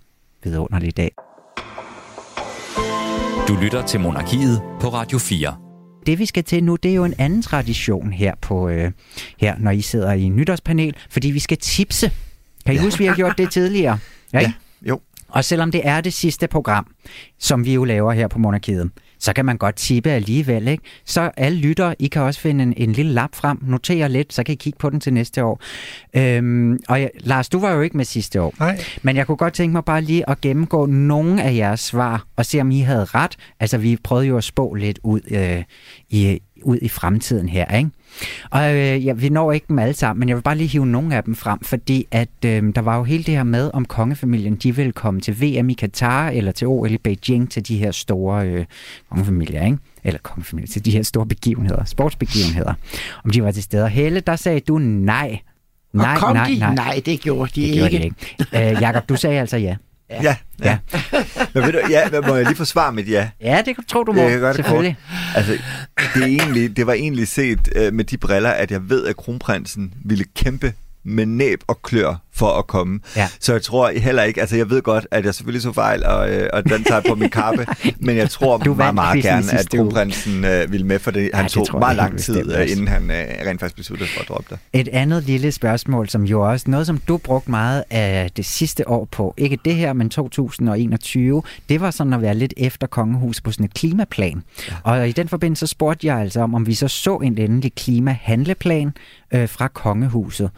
[0.45, 1.11] vidunderlig dag.
[3.49, 5.57] Du lytter til Monarkiet på Radio 4.
[6.07, 8.93] Det vi skal til nu, det er jo en anden tradition her, på, øh,
[9.39, 12.13] her når I sidder i nytårspanel, fordi vi skal tipse.
[12.67, 12.83] Kan I ja.
[12.83, 13.99] huske, vi har gjort det tidligere?
[14.33, 15.01] Ja, ja jo.
[15.29, 16.87] Og selvom det er det sidste program,
[17.39, 18.91] som vi jo laver her på Monarkiet,
[19.25, 20.69] så kan man godt tippe alligevel.
[20.69, 20.83] Ikke?
[21.05, 24.43] Så alle lytter, I kan også finde en, en lille lap frem, notere lidt, så
[24.45, 25.61] kan I kigge på den til næste år.
[26.17, 28.55] Øhm, og jeg, Lars, du var jo ikke med sidste år.
[28.59, 28.85] Nej.
[29.03, 32.47] Men jeg kunne godt tænke mig bare lige at gennemgå nogle af jeres svar, og
[32.47, 33.37] se om I havde ret.
[33.61, 35.63] Altså, vi prøvede jo at spå lidt ud, øh,
[36.11, 37.91] i, ud i fremtiden her, ikke?
[38.51, 40.87] Og øh, ja, vi når ikke dem alle sammen, men jeg vil bare lige hive
[40.87, 43.85] nogle af dem frem, fordi at øh, der var jo hele det her med, om
[43.85, 47.79] kongefamilien de vil komme til VM i Katar eller til OL i Beijing til de
[47.79, 48.65] her store øh,
[49.11, 49.79] kongefamilier, ikke?
[50.05, 52.75] eller kongefamilier, til de her store begivenheder, sportsbegivenheder,
[53.25, 53.89] om de var til stede.
[53.89, 55.39] Helle, der sagde du nej.
[55.93, 56.59] Nej, og kom nej, de?
[56.59, 56.75] Nej.
[56.75, 57.79] nej, det gjorde de det ikke.
[57.79, 58.77] Gjorde de ikke.
[58.77, 59.77] Øh, Jakob, du sagde altså ja.
[60.11, 60.37] Ja, ja.
[60.65, 60.79] Ja.
[61.55, 63.29] Men ved du, ja, men må jeg lige forsvare mit ja?
[63.41, 64.97] Ja, det tror du må, Jeg kan gøre det selvfølgelig.
[65.37, 65.53] Altså,
[66.15, 69.17] det, er egentlig, det var egentlig set øh, med de briller, at jeg ved, at
[69.17, 70.73] kronprinsen ville kæmpe
[71.05, 73.01] med næb og klør for at komme.
[73.17, 73.29] Ja.
[73.41, 76.31] Så jeg tror heller ikke, altså jeg ved godt, at jeg selvfølgelig så fejl, og,
[76.31, 77.67] øh, og den tager på min kappe,
[78.07, 81.45] men jeg tror Du meget, meget gerne, at kronprinsen øh, ville med, for det, han
[81.45, 83.17] det tog meget lang tid, øh, inden han øh,
[83.47, 84.81] rent faktisk besluttede for at droppe det.
[84.81, 88.89] Et andet lille spørgsmål, som jo også noget, som du brugte meget af det sidste
[88.89, 93.41] år på, ikke det her, men 2021, det var sådan at være lidt efter kongehus
[93.41, 94.43] på sådan et klimaplan.
[94.69, 94.75] Ja.
[94.83, 97.75] Og i den forbindelse så spurgte jeg altså om, om vi så så en endelig
[97.75, 98.93] klimahandleplan
[99.35, 100.51] øh, fra kongehuset.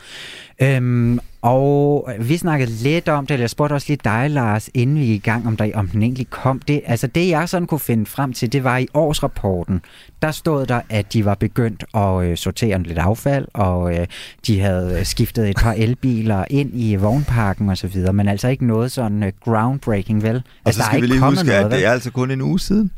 [0.63, 4.99] Øhm, og vi snakkede lidt om det, eller jeg spurgte også lidt dig, Lars, inden
[4.99, 6.61] vi i gang, om, der, om den egentlig kom.
[6.69, 9.81] Det, altså det, jeg sådan kunne finde frem til, det var i årsrapporten.
[10.23, 14.07] Der stod der, at de var begyndt at øh, sortere lidt affald, og øh,
[14.47, 18.49] de havde øh, skiftet et par elbiler ind i vognparken og så videre, men altså
[18.49, 20.37] ikke noget sådan øh, groundbreaking, vel?
[20.37, 22.31] Og Altså, så der er skal vi lige huske, noget, at det er altså kun
[22.31, 22.91] en uge siden,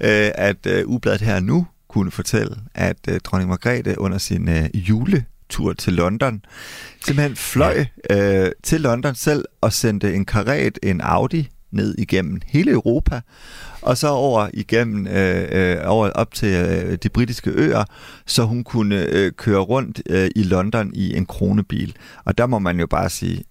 [0.00, 4.68] øh, at øh, Ubladet her nu kunne fortælle, at øh, dronning Margrethe under sin øh,
[5.58, 6.42] juletur til London
[7.04, 12.70] simpelthen fløj øh, til London selv og sendte en karet, en Audi, ned igennem hele
[12.70, 13.20] Europa,
[13.82, 17.84] og så over igennem øh, øh, over op til øh, de britiske øer,
[18.26, 21.96] så hun kunne øh, køre rundt øh, i London i en kronebil.
[22.24, 23.44] Og der må man jo bare sige,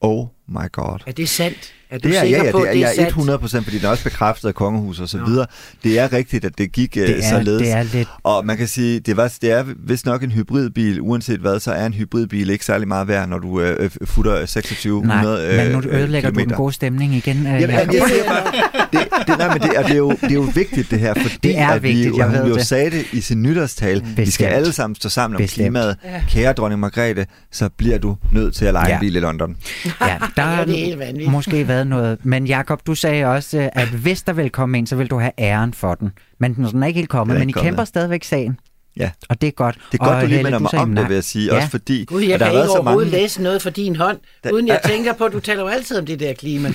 [0.00, 0.98] oh my god.
[1.06, 1.72] Er det sandt?
[1.90, 2.94] Er du Det er, sikker ja, ja, på, det er, at det jeg er er
[2.94, 3.08] sandt?
[3.08, 5.24] 100 procent, fordi det er også bekræftet af kongehus og så Nå.
[5.26, 5.46] videre.
[5.84, 7.62] Det er rigtigt, at det gik øh, det er, således.
[7.62, 8.08] det er lidt...
[8.22, 11.00] Og man kan sige, det, var, det er vist nok en hybridbil.
[11.00, 14.36] Uanset hvad, så er en hybridbil ikke særlig meget værd, når du øh, øh, futter
[14.46, 17.36] 2600 Nej, men nu øh, ødelægger du den gode stemning igen.
[17.46, 18.52] Øh, Jamen, jeg siger bare,
[18.92, 21.14] det, det, nej, men det, er, det, er jo, det er jo vigtigt det her,
[21.22, 22.66] fordi Det er at vigtigt, vi, jeg hun jo det.
[22.66, 24.00] sagde det i sin nytårstale.
[24.04, 24.48] Vi skal Bestemt.
[24.50, 25.54] alle sammen stå sammen om Bestemt.
[25.64, 25.96] klimaet.
[26.04, 26.22] Ja.
[26.28, 28.94] Kære dronning Margrethe, så bliver du nødt til at lege Ja.
[28.94, 29.56] en bil i London.
[30.00, 31.30] Ja, der Ja, har det er helt vanvittigt.
[31.30, 32.18] måske været noget.
[32.24, 35.18] Men Jakob, du sagde også, øh, at hvis der vil komme en, så vil du
[35.18, 36.12] have æren for den.
[36.40, 37.66] Men den er ikke helt kommet, men I kommet.
[37.68, 38.58] kæmper stadigvæk sagen.
[38.96, 39.10] Ja.
[39.28, 39.78] Og det er godt.
[39.92, 41.46] Det er godt, og du lige minder mig om det, vil jeg sige.
[41.46, 41.56] Ja.
[41.56, 43.22] Også fordi, Gud, jeg der kan har ikke været så overhovedet mange...
[43.22, 45.98] læse noget for din hånd, Der- uden jeg tænker på, at du taler jo altid
[45.98, 46.68] om det der klima.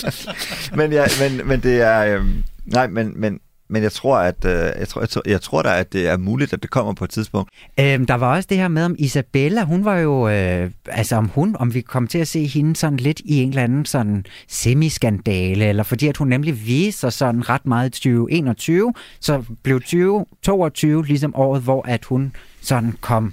[0.78, 2.16] men, ja, men, men det er...
[2.16, 3.38] Øhm, nej, men, men,
[3.68, 6.16] men jeg tror, at øh, jeg tror, jeg, tror, jeg tror da, at det er
[6.16, 7.50] muligt, at det kommer på et tidspunkt.
[7.80, 11.28] Øhm, der var også det her med, om Isabella, hun var jo, øh, altså om
[11.28, 14.24] hun, om vi kom til at se hende sådan lidt i en eller anden sådan
[14.48, 19.80] semiskandale, eller fordi at hun nemlig viste sig sådan ret meget i 2021, så blev
[19.80, 23.32] 2022 ligesom året, hvor at hun sådan kom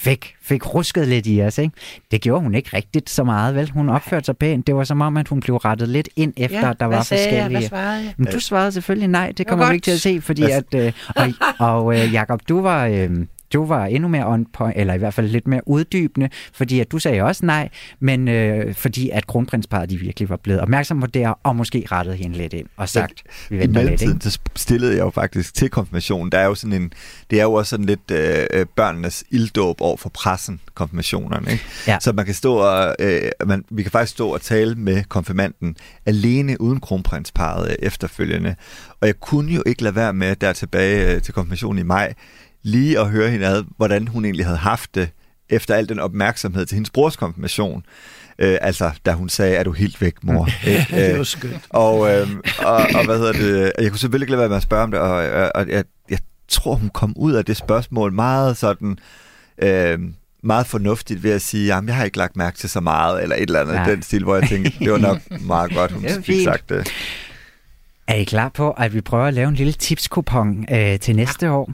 [0.00, 1.74] fik, fik rusket lidt i os, ikke?
[2.10, 3.70] Det gjorde hun ikke rigtigt så meget, vel?
[3.70, 4.66] Hun opførte sig pænt.
[4.66, 7.68] Det var som om, at hun blev rettet lidt ind efter, at der var forskellige...
[7.72, 8.14] Jeg?
[8.16, 10.74] Men du svarede selvfølgelig nej, det kommer vi ikke til at se, fordi at...
[10.74, 11.28] Øh, og
[11.58, 12.86] og øh, Jacob, du var...
[12.86, 13.10] Øh,
[13.52, 16.92] du var endnu mere on point, eller i hvert fald lidt mere uddybende, fordi at
[16.92, 17.68] du sagde også nej,
[18.00, 22.16] men øh, fordi at kronprinsparet de virkelig var blevet opmærksom på det, og måske rettet
[22.16, 24.30] hende lidt ind og sagt, vi I venter lidt, mellemtiden ikke?
[24.30, 26.32] så stillede jeg jo faktisk til konfirmationen.
[26.32, 26.92] Der er jo sådan en,
[27.30, 31.52] det er jo også sådan lidt øh, øh, børnenes ilddåb over for pressen, konfirmationerne.
[31.52, 31.64] Ikke?
[31.86, 31.98] Ja.
[32.00, 35.76] Så man kan stå og, øh, man, vi kan faktisk stå og tale med konfirmanden
[36.06, 38.54] alene uden kronprinsparet øh, efterfølgende.
[39.00, 42.14] Og jeg kunne jo ikke lade være med der tilbage øh, til konfirmationen i maj,
[42.62, 45.08] lige at høre hende ad, hvordan hun egentlig havde haft det
[45.48, 47.82] efter al den opmærksomhed til hendes brors konfirmation.
[48.38, 50.48] Øh, altså, da hun sagde, er du helt væk, mor?
[50.66, 50.86] Ikke?
[50.90, 51.60] Det Øh, var skønt.
[51.70, 53.72] og, øhm, og, og hvad hedder det?
[53.78, 55.84] Jeg kunne selvfølgelig ikke lade være med at spørge om det, og, og, og jeg,
[56.10, 58.98] jeg tror, hun kom ud af det spørgsmål meget sådan...
[59.62, 63.22] Øhm, meget fornuftigt ved at sige, at jeg har ikke lagt mærke til så meget,
[63.22, 63.84] eller et eller andet Ja.
[63.90, 66.44] den stil, hvor jeg tænkte, det var nok meget godt, hun fik fint.
[66.44, 66.88] sagt det.
[68.06, 71.50] Er I klar på, at vi prøver at lave en lille tipskupon øh, til næste
[71.50, 71.70] år?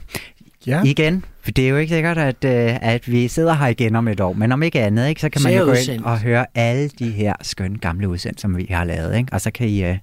[0.67, 0.81] Ja.
[0.85, 4.07] Igen, for det er jo ikke sikkert, at, øh, at vi sidder her igen om
[4.07, 6.45] et år, men om ikke andet, ikke, så kan man jo gå ind og høre
[6.55, 9.17] alle de her skønne gamle udsendelser, som vi har lavet.
[9.17, 9.33] Ikke?
[9.33, 9.83] Og så kan I...
[9.83, 9.97] Øh,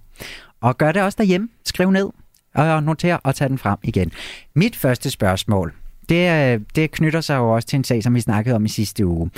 [0.60, 1.48] og gør det også derhjemme.
[1.64, 2.08] Skriv ned
[2.54, 4.12] og noter og tag den frem igen.
[4.54, 5.72] Mit første spørgsmål,
[6.08, 8.68] det, øh, det knytter sig jo også til en sag, som vi snakkede om i
[8.68, 9.30] sidste uge.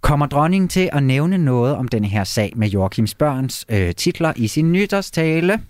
[0.00, 4.32] Kommer dronningen til at nævne noget om denne her sag med Joachims børns øh, titler
[4.36, 5.60] i sin nytårstale?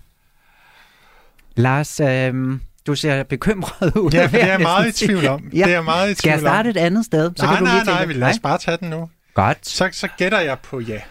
[1.55, 4.11] Lars, øh, du ser bekymret ud.
[4.11, 5.41] Ja, for det er jeg meget i tvivl om.
[5.51, 7.31] Det er meget i Skal jeg tvivl starte et andet sted?
[7.35, 9.09] Så nej, kan du nej, lige nej, tænke- lad os bare tage den nu.
[9.33, 9.67] Godt.
[9.67, 11.01] Så, så gætter jeg på ja.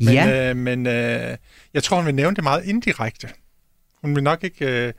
[0.00, 1.36] Men, Ja, øh, men øh,
[1.74, 3.28] jeg tror, hun vil nævne det meget indirekte.
[4.02, 4.66] Hun vil nok ikke...
[4.86, 4.92] Øh,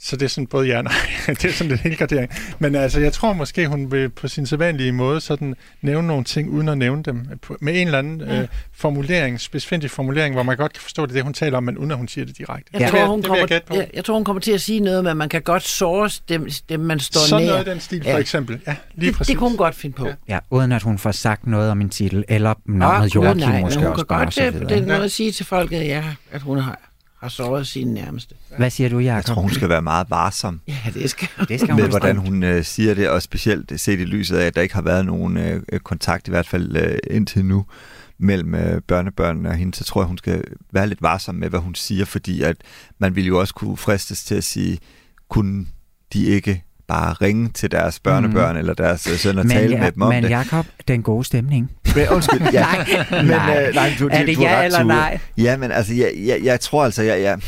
[0.00, 0.92] Så det er sådan både ja og nej.
[1.26, 2.30] det er sådan lidt helt gradering.
[2.58, 6.50] Men altså, jeg tror måske, hun vil på sin sædvanlige måde sådan nævne nogle ting,
[6.50, 7.26] uden at nævne dem.
[7.60, 8.42] Med en eller anden ja.
[8.42, 11.78] øh, formulering, specifik formulering, hvor man godt kan forstå det, det hun taler om, men
[11.78, 12.70] uden at hun siger det direkte.
[12.72, 12.88] Jeg, ja.
[12.88, 15.28] tror, hun kommer, jeg, jeg, jeg tror, hun kommer til at sige noget, men man
[15.28, 17.48] kan godt såre dem, dem man står sådan nær.
[17.48, 18.16] Sådan noget den stil, for ja.
[18.16, 18.60] eksempel.
[18.66, 19.30] Ja, lige det, præcis.
[19.30, 20.06] det kunne hun godt finde på.
[20.06, 20.14] Ja.
[20.28, 23.78] ja, uden at hun får sagt noget om en titel, eller navnet Joachim nej, måske
[23.78, 24.24] hun også kan bare.
[24.24, 26.87] godt det, på den måde at sige til folket, ja, at hun har
[27.20, 28.34] har såret sine nærmeste.
[28.56, 29.16] Hvad siger du, Jacob?
[29.16, 32.16] Jeg tror, hun skal være meget varsom ja, det skal, det skal hun med, hvordan
[32.16, 35.06] hun øh, siger det, og specielt set i lyset af, at der ikke har været
[35.06, 37.66] nogen øh, kontakt, i hvert fald øh, indtil nu,
[38.18, 41.60] mellem øh, børnebørnene og hende, så tror jeg, hun skal være lidt varsom med, hvad
[41.60, 42.56] hun siger, fordi at
[42.98, 44.78] man ville jo også kunne fristes til at sige,
[45.28, 45.66] kunne
[46.12, 48.58] de ikke bare ringe til deres børnebørn mm.
[48.58, 50.30] eller deres øh, søn og men, tale ja, med dem om men, det.
[50.30, 51.70] Men Jacob, den gode stemning.
[51.96, 52.66] Men, undskyld, ja.
[52.72, 53.66] nej, men, nej.
[53.68, 55.18] Øh, nej, du, er det du ja ret, eller nej?
[55.38, 57.38] Ja, men altså, jeg, jeg, jeg tror altså, jeg, jeg,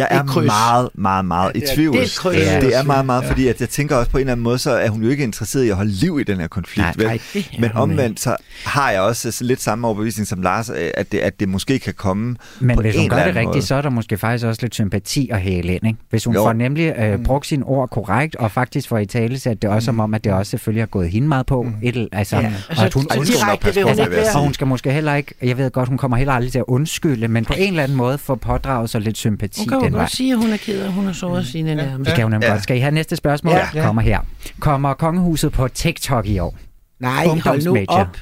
[0.00, 0.46] jeg er kryds.
[0.46, 1.96] meget, meget, meget i tvivl.
[1.96, 2.36] Det er, kryds.
[2.36, 4.58] Ja, det er meget, meget, fordi at jeg tænker også på en eller anden måde,
[4.58, 6.78] så er hun jo ikke interesseret i at holde liv i den her konflikt.
[6.86, 7.06] Nej, vel?
[7.06, 10.90] nej, det Men omvendt, så har jeg også så lidt samme overbevisning som Lars, øh,
[10.94, 13.30] at det, at det måske kan komme Men på hvis en hun gør eller det
[13.30, 13.66] anden rigtigt, måde.
[13.66, 15.86] så er der måske faktisk også lidt sympati at hæle ind.
[15.86, 15.98] Ikke?
[16.10, 16.42] Hvis hun Jo.
[16.42, 19.84] får nemlig øh, brugt sine ord korrekt, og faktisk får i tale sat det også
[19.86, 21.62] som om, at det også selvfølgelig har gået hende meget på.
[21.62, 21.74] Mm.
[21.82, 23.98] Et, altså, Ja, ja, altså, og at hun, så hun skal nok direkte vil hun
[23.98, 24.34] ikke være.
[24.34, 26.64] og hun skal måske heller ikke, jeg ved godt, hun kommer heller aldrig til at
[26.68, 30.08] undskylde, men på en eller anden måde få pådraget sig lidt sympati jo den vej.
[30.08, 32.04] sige, at hun er ked af, hun har såret sine nærmeste.
[32.04, 32.52] Det kan hun nemlig Ja.
[32.52, 32.62] godt.
[32.62, 33.54] Skal I have næste spørgsmål?
[33.74, 33.82] Ja.
[33.82, 34.18] Kommer her.
[34.60, 36.56] Kommer kongehuset på TikTok i år?
[37.00, 38.16] Nej, hold nu op.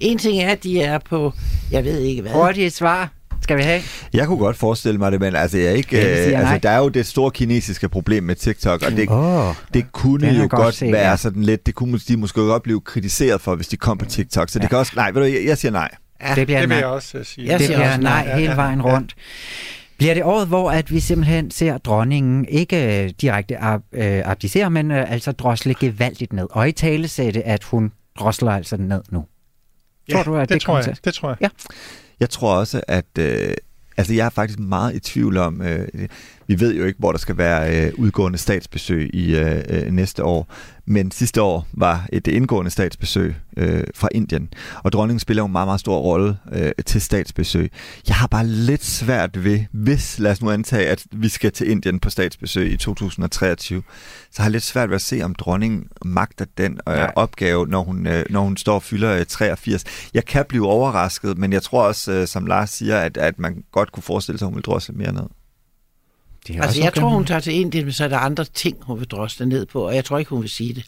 [0.00, 1.32] En ting er, at de er på,
[1.70, 2.32] jeg ved ikke hvad.
[2.32, 3.08] Hurtigt svar.
[3.42, 3.80] Skal vi have?
[4.12, 6.68] Jeg kunne godt forestille mig det, men altså, jeg er ikke, Ja, siger øh, altså,
[6.68, 10.40] der er jo det store kinesiske problem med TikTok, og det, Åh, det kunne jo
[10.40, 11.16] godt, godt set, være ja.
[11.16, 14.48] sådan lidt, det kunne de måske godt blive kritiseret for, hvis de kom på TikTok.
[14.48, 14.68] Så det Ja.
[14.68, 15.88] kan også, nej, ved du, jeg, jeg siger nej.
[16.22, 17.46] Ja, det bliver Det vil jeg også uh, sige.
[17.46, 18.34] Jeg det siger bliver også nej nej.
[18.38, 18.84] hele Ja, vejen ja.
[18.94, 19.14] rundt.
[19.98, 24.70] Bliver det året, hvor at vi simpelthen ser dronningen ikke øh, direkte ab- øh, abdicere,
[24.70, 29.02] men øh, altså drosle gevaldigt ned, og i tale sætte, at hun drosler altså ned
[29.10, 29.24] nu?
[30.12, 30.84] Tror du, at det, det tror jeg.
[30.84, 30.98] til?
[31.04, 31.50] Det tror jeg.
[32.20, 33.18] Jeg tror også, at...
[33.18, 33.54] Øh,
[33.96, 35.62] altså, jeg er faktisk meget i tvivl om...
[35.62, 35.88] Øh,
[36.48, 40.24] vi ved jo ikke, hvor der skal være øh, udgående statsbesøg i øh, øh, næste
[40.24, 40.54] år.
[40.86, 44.48] Men sidste år var et indgående statsbesøg øh, fra Indien.
[44.82, 47.72] Og dronningen spiller jo en meget, meget stor rolle øh, til statsbesøg.
[48.08, 51.70] Jeg har bare lidt svært ved, hvis, lad os nu antage, at vi skal til
[51.70, 53.82] Indien på statsbesøg i 2023,
[54.30, 57.12] så har jeg lidt svært ved at se, om dronningen magter den øh, Nej.
[57.16, 59.84] opgave, når hun, øh, når hun står og fylder øh, 83.
[60.14, 63.64] Jeg kan blive overrasket, men jeg tror også, øh, som Lars siger, at, at man
[63.72, 65.37] godt kunne forestille sig, at hun vil drosle mere ned.
[66.48, 67.00] Det er Altså, også jeg okay.
[67.00, 69.66] tror, hun tager til Indien, men så er der andre ting, hun vil drosle ned
[69.66, 70.84] på, og jeg tror ikke, hun vil sige det.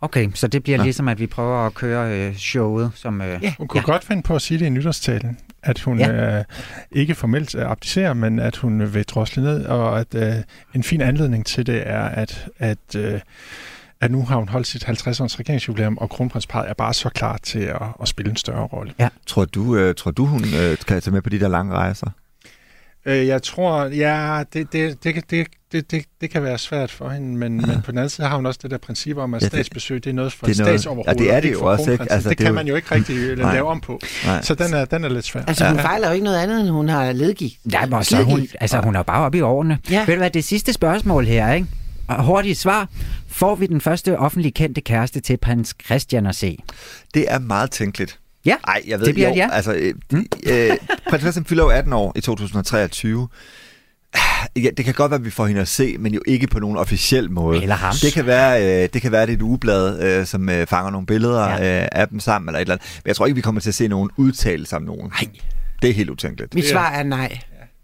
[0.00, 0.82] Okay, så det bliver Ja.
[0.84, 3.20] ligesom, at vi prøver at køre øh, showet, som...
[3.20, 3.54] Øh, Ja.
[3.58, 3.92] Hun kunne ja.
[3.92, 6.12] godt finde på at sige det i nytårstalen, at hun Ja.
[6.12, 6.38] ja.
[6.38, 6.44] øh,
[6.92, 10.34] ikke formelt øh, abdicerer, men at hun vil drosle ned, og at øh,
[10.74, 13.20] en fin anledning til det er, at, at, øh,
[14.00, 17.58] at nu har hun holdt sit 50-års regeringsjubilæum, og kronprinsparet er bare så klar til
[17.60, 18.92] at, at spille en større rolle.
[19.26, 22.10] Tror du, øh, tror du hun øh, kan tage med på de der lange rejser?
[23.06, 27.08] Øh, jeg tror, ja, det, det, det, det, det, det, det kan være svært for
[27.08, 27.66] hende, men, ja.
[27.66, 29.48] men på den anden side har hun også det der princip om, at Ja, ja,
[29.48, 31.06] det- statsbesøg, det er noget for det er et noget- statsoverhoved.
[31.20, 32.12] ja, det er det jo for også, ikke?
[32.12, 33.52] Altså, det, det kan jo- man jo ikke rigtig øh, Nej.
[33.54, 34.00] lave om på.
[34.26, 34.42] Nej.
[34.42, 35.42] Så den er, den er lidt svær.
[35.46, 35.70] Altså, ja.
[35.70, 37.54] hun fejler jo ikke noget andet, end hun har ledgigt.
[37.72, 39.78] Ja, men så hun, altså, hun er bare oppe i årene.
[39.90, 40.04] Ja.
[40.06, 41.66] Ved du hvad, det sidste spørgsmål her, ikke?
[42.08, 42.88] Og hurtigt svar.
[43.28, 46.58] Får vi den første offentlig kendte kæreste til prins Christian at se?
[47.14, 48.18] Det er meget tænkeligt.
[48.46, 49.48] Ja, Nej, jeg ved det bliver jo, et ja.
[49.52, 50.26] Altså, øh, mm.
[50.50, 50.70] øh,
[51.08, 53.28] prins Christian fylder jo 18 år i 2023.
[54.56, 56.60] Ja, det kan godt være, at vi får hende at se, men jo ikke på
[56.60, 57.62] nogen officiel måde.
[57.62, 57.94] Eller ham.
[58.02, 60.90] Det kan være, øh, det kan være det er et ugeblad, øh, som øh, fanger
[60.90, 61.82] nogle billeder Ja.
[61.82, 63.00] øh, af dem sammen, eller et eller andet.
[63.04, 65.10] Men jeg tror ikke, vi kommer til at se nogen udtalelse om nogen.
[65.20, 65.30] Nej.
[65.82, 66.54] Det er helt utænkeligt.
[66.54, 67.38] Mit svar er nej.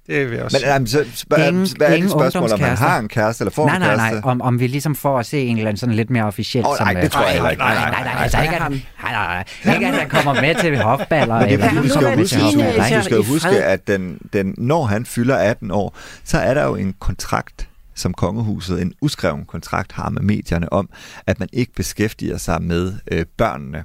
[0.08, 2.76] Det vil jeg også Men jamen, så, spørg, Ingen- hvad er det spørgsmål, om man
[2.76, 4.20] har en kæreste, eller får nej, en nej, kæreste?
[4.20, 4.30] nej.
[4.30, 6.66] Om, om vi ligesom får at se en eller anden sådan lidt mere officielt.
[6.66, 7.62] Åh, nej, som, det øh, tror jeg heller ikke.
[7.62, 10.54] Nej, nej, nej, nej, altså ikke, at, nej, nej, nej, ikke, at han kommer med
[10.54, 11.38] til hofballer.
[11.40, 13.86] Men det er, eller du skal jo det huske, du, du skal jo huske, at
[13.86, 18.82] den, den, når han fylder 18 år, så er der jo en kontrakt, som kongehuset,
[18.82, 20.88] en uskreven kontrakt har med medierne om,
[21.26, 23.84] at man ikke beskæftiger sig med øh, børnene.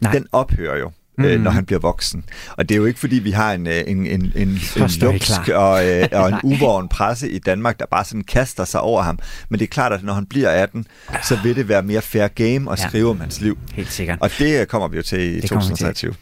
[0.00, 0.12] Nej.
[0.12, 0.90] Den ophører jo.
[1.18, 1.40] Øh, Mm.
[1.42, 2.24] når han bliver voksen.
[2.56, 5.48] Og det er jo ikke, fordi vi har en, øh, en, en, en, en lumsk
[5.54, 9.18] og, øh, og en uvåren presse i Danmark, der bare sådan kaster sig over ham.
[9.48, 10.86] Men det er klart, at når han bliver 18,
[11.24, 12.88] så vil det være mere fair game at Ja.
[12.88, 13.58] skrive om hans liv.
[13.74, 14.18] Helt sikkert.
[14.20, 15.86] Og det øh, kommer vi jo til i Det kommer vi til.
[15.86, 16.14] 2023.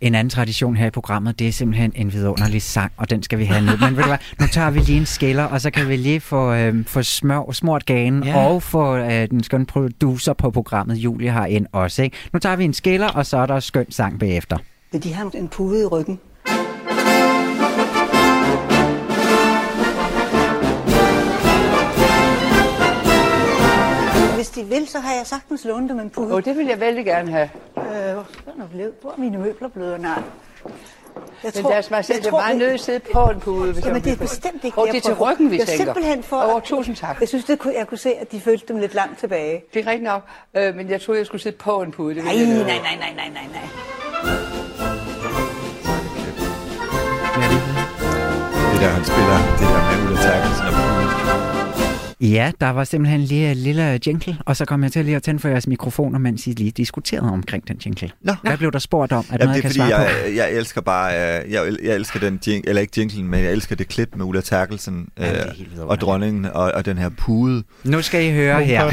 [0.00, 3.38] En anden tradition her i programmet, det er simpelthen en vidunderlig sang, og den skal
[3.38, 3.72] vi have nu.
[3.80, 6.20] Men ved du hvad, nu tager vi lige en skiller, og så kan vi lige
[6.20, 8.36] få, øh, få smør, smurt ganen, ja.
[8.36, 12.02] og få øh, den skønne producer på programmet, Julie har ind også.
[12.02, 12.16] Ikke?
[12.32, 14.58] Nu tager vi en skiller, og så er der skøn sang bagefter.
[14.92, 16.20] Vil de have en pude i ryggen?
[24.58, 26.34] De vil, så har jeg sagtens lånt dem en pude.
[26.34, 27.50] Og det vil jeg vældig gerne have.
[27.76, 28.92] Øh, hvor er den blevet?
[29.00, 30.00] Hvor er mine møbler blevet?
[30.00, 30.22] Nej.
[31.44, 33.72] Jeg Men deres majestæt er meget nødt til at sidde på en pude.
[33.72, 35.50] Hvis Ja, men jeg det er bestemt ikke Og det, det er jeg til ryggen,
[35.50, 35.84] vi Det er tænker.
[35.84, 36.54] simpelthen for...
[36.54, 37.20] Åh, tusind tak.
[37.20, 39.64] Jeg synes, det kunne, jeg kunne se, at de følte dem lidt langt tilbage.
[39.74, 40.22] Det er rigtigt nok,
[40.54, 42.14] øh, men jeg troede, jeg skulle sidde på en pude.
[42.14, 44.78] Det Nej, jeg nej, nej, nej, nej, nej, nej.
[48.72, 50.47] Det der, han spiller, det der med Ulla Puden.
[52.20, 55.22] Ja, der var simpelthen lige en lille jingle, og så kom jeg til lige at
[55.22, 58.10] tænde for jeres mikrofoner, mens I lige diskuterede omkring den jingle.
[58.22, 58.32] Nå.
[58.42, 59.18] Hvad blev der spurgt om?
[59.18, 60.28] Er det Jamen, noget, det jeg er kan fordi, svare på?
[60.28, 61.12] jeg, jeg elsker bare,
[61.44, 64.24] øh, jeg, jeg elsker den, jing, eller ikke jinglen, men jeg elsker det klip med
[64.24, 65.46] Ulla Terkelsen er
[65.78, 67.62] øh, og dronningen og, og den her pude.
[67.84, 68.90] Nu skal I høre her.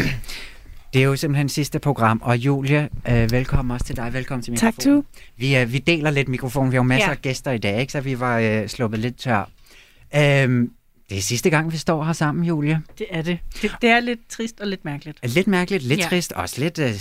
[0.94, 4.14] Det er jo simpelthen sidste program, og Julie, øh, velkommen også til dig.
[4.14, 4.98] Velkommen til Tak, mikrofonen.
[5.02, 5.04] du.
[5.38, 6.72] Vi, øh, vi deler lidt mikrofon.
[6.72, 7.12] Vi har jo masser Ja.
[7.12, 7.92] af gæster i dag, ikke?
[7.92, 9.50] så vi var øh, sluppet lidt tør.
[10.16, 10.70] Øhm,
[11.10, 12.82] det er sidste gang, vi står her sammen, Julie.
[12.98, 13.40] Det er det.
[13.62, 13.72] det.
[13.82, 15.34] Det er lidt trist og lidt mærkeligt.
[15.34, 16.06] Lidt mærkeligt, lidt Ja.
[16.10, 16.92] trist, også lidt øh,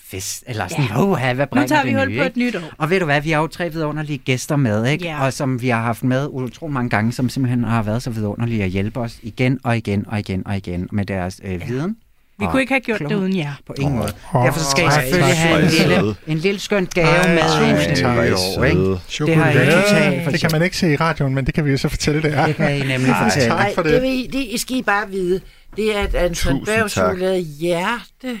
[0.00, 1.26] fest, eller sådan, Ja.
[1.26, 1.34] ja.
[1.34, 2.72] hvad bringer Nu tager vi hul på et nyt år.
[2.78, 5.04] Og ved du hvad, vi har jo tre vidunderlige gæster med, ikke?
[5.04, 5.24] Ja.
[5.24, 8.64] Og som vi har haft med utrolig mange gange, som simpelthen har været så vidunderlige
[8.64, 11.96] at hjælpe os igen og igen og igen og igen med deres øh, viden.
[12.40, 13.16] Vi kunne ikke have gjort kloghed.
[13.16, 13.52] det uden jer.
[13.66, 14.12] På ingen måde.
[14.34, 17.42] Åh, Derfor skal I ej, selvfølgelig have en lille, en lille skøn gave Ej, med
[17.42, 18.28] tusind ind tak.
[18.28, 18.80] i år, ikke?
[18.80, 18.88] Det
[19.36, 19.82] har I Chokolade.
[19.82, 22.22] totalt Det kan man ikke se i radioen, men det kan vi jo så fortælle,
[22.22, 22.46] det er.
[22.46, 23.48] Det kan I nemlig Ej, fortælle.
[23.48, 24.02] tak for det, det.
[24.02, 25.40] vil I, det I skal I bare vide.
[25.76, 26.90] Det er et Anton Tusind Berg tak.
[26.90, 28.38] chokolade hjerte.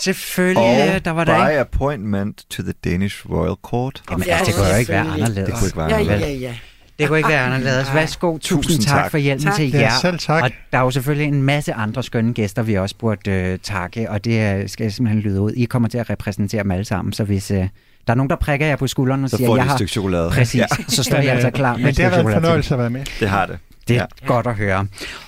[0.00, 1.60] Selvfølgelig, Og der var der by ikke.
[1.60, 4.02] appointment to the Danish Royal Court.
[4.10, 5.34] Jamen, Ja, altså, det kunne jo ikke være anderledes.
[5.48, 6.22] Det kunne ikke være Ja, anderledes.
[6.42, 6.54] ja, ja.
[6.98, 7.94] Det kunne ikke være anderledes.
[7.94, 9.10] Værsgo, tusind, Tusind tak, tak.
[9.10, 9.54] for hjælpen Tak.
[9.54, 9.90] til Ja, jer.
[10.00, 10.42] selv tak.
[10.42, 14.10] Og der er jo selvfølgelig en masse andre skønne gæster, vi også burde øh, takke,
[14.10, 15.52] og det øh, skal simpelthen lyde ud.
[15.52, 17.66] I kommer til at repræsentere dem alle sammen, så hvis øh, der
[18.06, 19.76] er nogen, der prikker jer på skulderen og Så siger, jeg de et har...
[19.76, 20.30] stykke chokolade.
[20.30, 22.74] Præcis, Ja, så står I altså klar med Men et det har været en fornøjelse
[22.74, 23.04] at være med.
[23.20, 23.58] det har det.
[23.88, 24.06] Det er Ja.
[24.22, 24.26] ja.
[24.26, 24.86] godt at høre.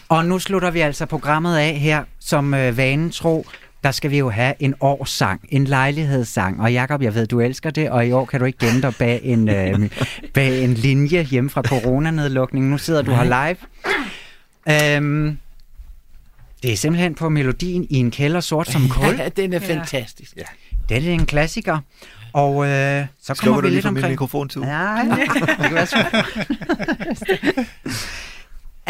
[0.08, 3.46] Og nu slutter vi altså programmet af her, som øh, vanen tro.
[3.84, 6.60] Der skal vi jo have en årssang, en lejlighedssang.
[6.60, 8.94] Og Jakob, jeg ved, du elsker det, og i år kan du ikke gemme dig
[8.98, 9.90] bag en, øh,
[10.34, 12.70] bag en linje hjemme fra coronanedlukningen.
[12.70, 13.56] Nu sidder du her live.
[14.96, 15.38] Øhm,
[16.62, 19.14] det er simpelthen på melodien i en kælder sort som kul.
[19.18, 20.36] Ja, den er fantastisk.
[20.36, 20.42] Ja.
[20.88, 21.78] Det er en klassiker.
[22.32, 24.10] Og øh, så kommer Slukker vi du lige lidt min omkring...
[24.12, 24.60] mikrofon til?
[24.66, 25.86] Ja, det kan være.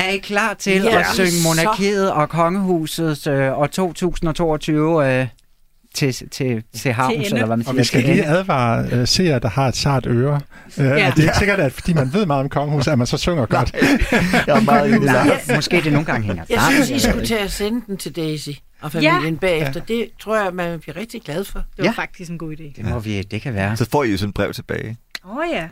[0.09, 5.27] Er I klar til Ja, at synge monarkiet og kongehusets øh, år 2022 øh,
[5.95, 7.27] til, til, til havns, ende.
[7.27, 7.73] eller hvad man siger?
[7.73, 10.41] Og vi skal til lige advare uh, seere, der har et sart øre.
[10.79, 10.85] Uh, ja.
[10.85, 13.47] Det er ikke sikkert, at fordi man ved meget om kongehus, at man så synger
[13.47, 13.73] godt.
[14.47, 15.01] Jeg er meget enig.
[15.01, 18.17] Nej, måske det nogle gange hænger Jeg synes, I skulle tage og sende den til
[18.17, 18.51] Daisy
[18.81, 19.39] og familien ja.
[19.41, 19.81] bagefter.
[19.81, 21.59] Det tror jeg, man vil blive rigtig glad for.
[21.59, 21.91] Det var Ja.
[21.91, 22.73] faktisk en god idé.
[22.77, 23.77] Det, må vi, det kan være.
[23.77, 24.97] Så får I jo sådan et brev tilbage.
[25.25, 25.69] Åh oh, ja.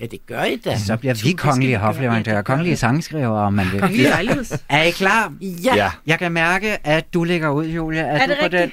[0.00, 0.78] Ja, det gør I da.
[0.78, 3.80] Så bliver vi kongelige hofleverandører, kongelige sangskriver, om man vil.
[3.80, 4.52] Kongelig lejligheds.
[4.68, 5.32] Er I klar?
[5.40, 5.74] Ja.
[5.74, 5.90] Ja.
[6.06, 8.00] Jeg kan mærke, at du ligger ud, Julia.
[8.00, 8.72] Er, Er du det på rigtigt?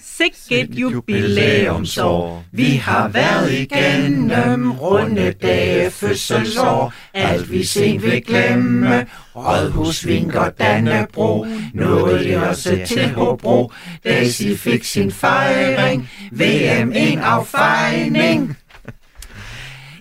[0.00, 2.44] Sikkert jubilæumsår.
[2.52, 9.06] Vi har været igennem runde dage, fødselsår, alt vi sent vil glemme.
[9.36, 13.72] Rådhus, Vinker, Dannebro, nåede det også til Hobro.
[14.04, 18.56] Daisy fik sin fejring, VM en affejning.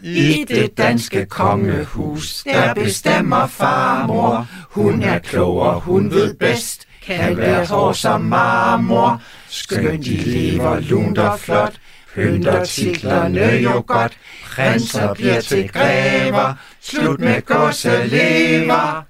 [0.05, 4.47] I det danske kongehus, der bestemmer farmor.
[4.69, 9.21] Hun er klog og hun ved bedst, kan være hår som marmor.
[9.47, 11.73] Skønt de lever lunt og flot,
[12.15, 14.17] pynter titlerne jo godt.
[14.45, 19.05] Prinser bliver til grever, slut med godselever.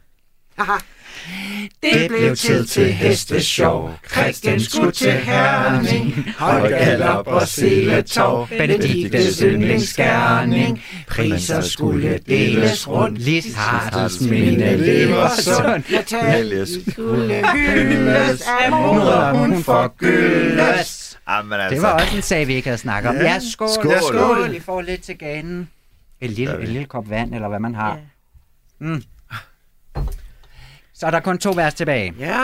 [1.83, 3.89] Det blev tid til hesteshow.
[4.11, 6.33] Christian skulle til Herning.
[6.37, 8.47] Hold galop og seletov.
[8.49, 10.83] Benediktes yndlingsgerning.
[11.07, 13.19] Priser skulle deles rundt.
[13.19, 15.91] Lis Hartels minde lever sundt.
[15.91, 21.17] Natalie skulle hyldes af moder, hun forgyldes.
[21.29, 21.75] Jamen, altså.
[21.75, 23.15] Det var også en sag, vi ikke havde snakket om.
[23.15, 23.69] Ja, skål.
[23.69, 23.91] Skål.
[23.91, 24.55] Ja, skål.
[24.55, 25.69] I får lidt til ganen.
[26.21, 27.99] En lille, en lille kop vand, eller hvad man har.
[28.79, 29.03] Mm.
[30.99, 32.13] Så er der kun to vers tilbage.
[32.19, 32.43] Ja.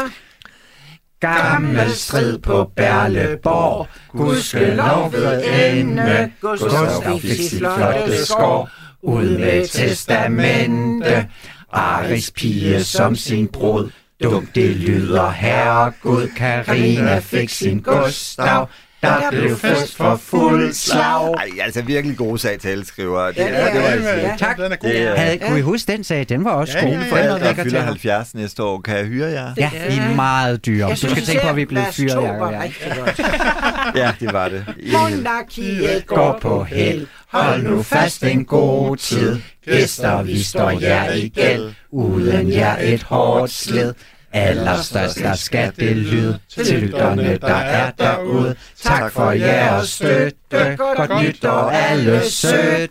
[1.20, 3.88] Gammel strid på Berleborg.
[4.10, 5.44] Gudskelov ved
[5.74, 6.32] ende.
[6.42, 8.70] Gustav fik sit flotte skår.
[9.04, 11.28] Ud med testamente.
[11.72, 13.90] Aris pige som sin brud.
[14.24, 16.28] Dumt det lyder herregud.
[16.38, 18.70] Karina fik sin Gustav.
[19.02, 21.34] Der blev fest for fuld slag.
[21.34, 23.26] Ej, altså virkelig gode sag til skriver.
[23.28, 24.36] Det, Ja, det er det var altså- Ja.
[24.40, 24.58] Tak.
[24.58, 24.90] Den er god.
[24.90, 26.26] Det Havde, kunne I huske den sag?
[26.30, 26.92] Den var også Ja, god.
[26.92, 27.12] ja, Mine ja.
[27.16, 27.86] Forældre lækker fylder til.
[27.86, 28.82] 70 næste år.
[28.82, 29.54] Kan jeg hyre jer?
[29.58, 30.88] Ja, I er meget dyre.
[30.88, 33.20] Jeg Du skal tænke på, at vi er især blevet fyret, Jacob.
[33.96, 34.06] Ja.
[34.06, 34.66] Ja, det var det.
[34.92, 37.08] Monarkiet går på held.
[37.32, 39.40] Hold nu fast en god tid.
[39.66, 41.72] Gæster, vi står jer i gæld.
[41.92, 43.94] Uden jer et hårdt slid.
[44.34, 48.56] Allerstørst der skal det lyde til lytterne, der er derude.
[48.82, 50.76] Tak for jeres støtte.
[50.78, 52.88] Godt nytår alle søde.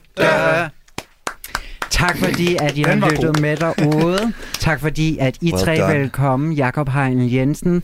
[1.91, 4.33] Tak fordi, at I har lyttet med derude.
[4.59, 5.95] Tak fordi, at I Well tre done.
[5.99, 6.53] velkommen.
[6.53, 7.83] Jakob Heinel Jensen,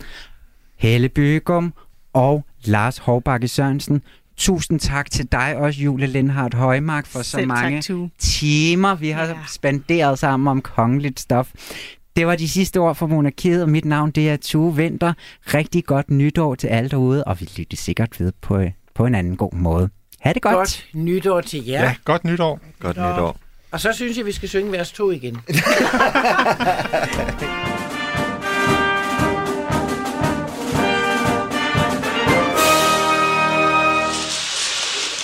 [0.77, 1.73] Helle Bygum
[2.13, 4.01] og Lars Hovbakke Sørensen.
[4.37, 9.09] Tusind tak til dig også, Julie Lindhardt Højmark, for så Selv mange tak, timer, vi
[9.09, 9.33] har Ja.
[9.47, 11.47] spanderet sammen om kongeligt stof.
[12.17, 15.13] Det var de sidste ord for monarkiet, og mit navn det er Tue Vinter.
[15.53, 18.63] Rigtig godt nytår til alle derude, og vi lytter sikkert ved på,
[18.93, 19.89] på en anden god måde.
[20.19, 20.55] Ha' det godt.
[20.55, 21.83] Godt nytår til jer.
[21.83, 22.59] Ja, godt nytår.
[22.79, 23.03] Godt Nå.
[23.11, 23.37] nytår.
[23.71, 25.37] Og så synes jeg, vi skal synge vers 2 igen.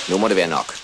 [0.09, 0.82] Nu må det være nok.